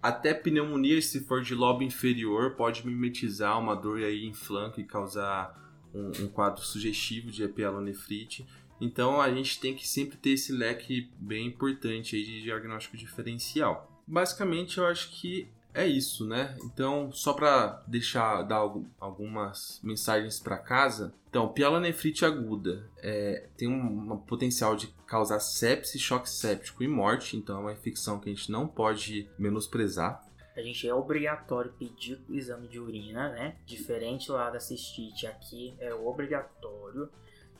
até 0.00 0.32
pneumonia 0.32 1.02
se 1.02 1.24
for 1.24 1.42
de 1.42 1.54
lobo 1.56 1.82
inferior 1.82 2.52
pode 2.52 2.86
mimetizar 2.86 3.58
uma 3.58 3.74
dor 3.74 3.98
aí 3.98 4.24
em 4.24 4.32
flanco 4.32 4.80
e 4.80 4.84
causar 4.84 5.65
um, 5.96 6.24
um 6.24 6.28
quadro 6.28 6.62
sugestivo 6.62 7.30
de 7.30 7.42
epielonefrite. 7.42 8.46
Então 8.80 9.20
a 9.20 9.32
gente 9.32 9.58
tem 9.58 9.74
que 9.74 9.88
sempre 9.88 10.16
ter 10.16 10.30
esse 10.30 10.52
leque 10.52 11.08
bem 11.18 11.46
importante 11.46 12.14
aí 12.14 12.24
de 12.24 12.42
diagnóstico 12.42 12.96
diferencial. 12.96 13.90
Basicamente 14.06 14.78
eu 14.78 14.86
acho 14.86 15.10
que 15.10 15.48
é 15.76 15.86
isso, 15.86 16.26
né? 16.26 16.56
Então, 16.64 17.12
só 17.12 17.34
para 17.34 17.82
deixar 17.86 18.42
dar 18.44 18.66
algumas 18.98 19.78
mensagens 19.82 20.40
para 20.40 20.56
casa. 20.56 21.12
Então, 21.28 21.52
pielonefrite 21.52 22.24
aguda 22.24 22.88
é, 22.96 23.46
tem 23.58 23.68
um, 23.68 24.14
um, 24.14 24.16
potencial 24.16 24.74
de 24.74 24.86
causar 25.06 25.38
sepsis, 25.38 26.00
choque 26.00 26.30
séptico 26.30 26.82
e 26.82 26.88
morte. 26.88 27.36
Então, 27.36 27.58
é 27.58 27.60
uma 27.60 27.72
infecção 27.74 28.18
que 28.18 28.30
a 28.30 28.34
gente 28.34 28.50
não 28.50 28.66
pode 28.66 29.28
menosprezar 29.38 30.25
a 30.56 30.62
gente 30.62 30.88
é 30.88 30.94
obrigatório 30.94 31.70
pedir 31.78 32.18
o 32.28 32.34
exame 32.34 32.66
de 32.66 32.80
urina, 32.80 33.28
né? 33.28 33.56
Diferente 33.66 34.32
lá 34.32 34.48
da 34.48 34.58
cistite, 34.58 35.26
aqui 35.26 35.76
é 35.78 35.94
obrigatório. 35.94 37.10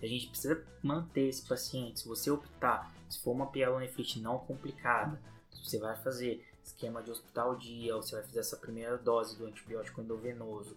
A 0.02 0.06
gente 0.06 0.28
precisa 0.28 0.64
manter 0.82 1.28
esse 1.28 1.46
paciente. 1.46 2.00
Se 2.00 2.08
você 2.08 2.30
optar, 2.30 2.90
se 3.08 3.20
for 3.20 3.32
uma 3.32 3.46
pielonefrite 3.46 4.18
não 4.18 4.38
complicada, 4.38 5.20
se 5.50 5.62
você 5.62 5.78
vai 5.78 5.94
fazer 5.96 6.42
esquema 6.64 7.02
de 7.02 7.10
hospital 7.10 7.54
dia, 7.56 7.94
ou 7.94 8.02
você 8.02 8.16
vai 8.16 8.24
fazer 8.24 8.40
essa 8.40 8.56
primeira 8.56 8.96
dose 8.96 9.36
do 9.36 9.46
antibiótico 9.46 10.00
endovenoso 10.00 10.76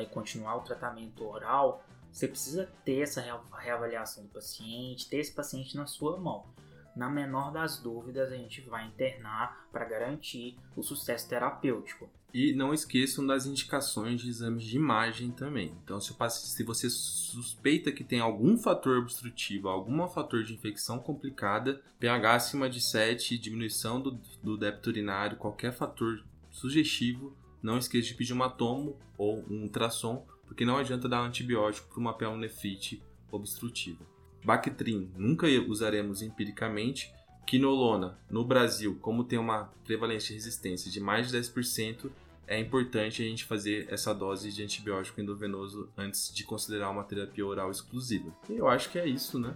e 0.00 0.06
continuar 0.06 0.56
o 0.56 0.62
tratamento 0.62 1.26
oral, 1.26 1.84
você 2.10 2.26
precisa 2.26 2.70
ter 2.84 3.02
essa 3.02 3.22
reavaliação 3.58 4.24
do 4.24 4.30
paciente, 4.30 5.08
ter 5.08 5.18
esse 5.18 5.32
paciente 5.32 5.76
na 5.76 5.86
sua 5.86 6.16
mão 6.16 6.46
na 6.94 7.08
menor 7.08 7.52
das 7.52 7.78
dúvidas, 7.78 8.32
a 8.32 8.36
gente 8.36 8.60
vai 8.62 8.86
internar 8.86 9.68
para 9.72 9.84
garantir 9.84 10.58
o 10.76 10.82
sucesso 10.82 11.28
terapêutico. 11.28 12.08
E 12.32 12.52
não 12.52 12.72
esqueçam 12.72 13.26
das 13.26 13.44
indicações 13.44 14.20
de 14.20 14.28
exames 14.28 14.62
de 14.62 14.76
imagem 14.76 15.32
também. 15.32 15.76
Então, 15.82 16.00
se, 16.00 16.14
se 16.30 16.62
você 16.62 16.88
suspeita 16.88 17.90
que 17.90 18.04
tem 18.04 18.20
algum 18.20 18.56
fator 18.56 18.98
obstrutivo, 18.98 19.68
algum 19.68 20.06
fator 20.06 20.44
de 20.44 20.54
infecção 20.54 21.00
complicada, 21.00 21.82
pH 21.98 22.34
acima 22.34 22.70
de 22.70 22.80
7, 22.80 23.36
diminuição 23.36 24.00
do, 24.00 24.12
do 24.42 24.56
débito 24.56 24.90
urinário, 24.90 25.38
qualquer 25.38 25.72
fator 25.72 26.22
sugestivo, 26.50 27.36
não 27.60 27.78
esqueça 27.78 28.08
de 28.08 28.14
pedir 28.14 28.32
uma 28.32 28.48
tomo 28.48 28.96
ou 29.18 29.44
um 29.50 29.62
ultrassom, 29.62 30.24
porque 30.46 30.64
não 30.64 30.76
adianta 30.76 31.08
dar 31.08 31.20
antibiótico 31.20 31.88
para 31.88 32.00
uma 32.00 32.16
pélonefrite 32.16 33.02
obstrutiva. 33.30 34.04
Bactrim 34.44 35.10
nunca 35.16 35.46
usaremos 35.68 36.22
empiricamente. 36.22 37.12
Quinolona, 37.46 38.18
no 38.30 38.44
Brasil, 38.44 38.96
como 39.00 39.24
tem 39.24 39.38
uma 39.38 39.72
prevalência 39.84 40.28
de 40.28 40.34
resistência 40.34 40.90
de 40.90 41.00
mais 41.00 41.30
de 41.30 41.38
10%, 41.38 42.10
é 42.46 42.58
importante 42.58 43.22
a 43.22 43.24
gente 43.24 43.44
fazer 43.44 43.86
essa 43.90 44.12
dose 44.12 44.50
de 44.50 44.62
antibiótico 44.62 45.20
endovenoso 45.20 45.88
antes 45.96 46.34
de 46.34 46.42
considerar 46.44 46.90
uma 46.90 47.04
terapia 47.04 47.46
oral 47.46 47.70
exclusiva. 47.70 48.32
E 48.48 48.56
eu 48.56 48.68
acho 48.68 48.90
que 48.90 48.98
é 48.98 49.06
isso, 49.06 49.38
né? 49.38 49.54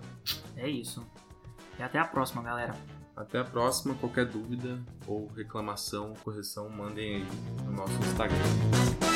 É 0.56 0.68
isso. 0.68 1.04
E 1.78 1.82
até 1.82 1.98
a 1.98 2.04
próxima, 2.04 2.42
galera. 2.42 2.74
Até 3.16 3.38
a 3.38 3.44
próxima. 3.44 3.94
Qualquer 3.94 4.26
dúvida 4.26 4.80
ou 5.06 5.26
reclamação, 5.28 6.14
correção, 6.22 6.68
mandem 6.68 7.16
aí 7.16 7.26
no 7.64 7.72
nosso 7.72 7.94
Instagram. 8.00 9.13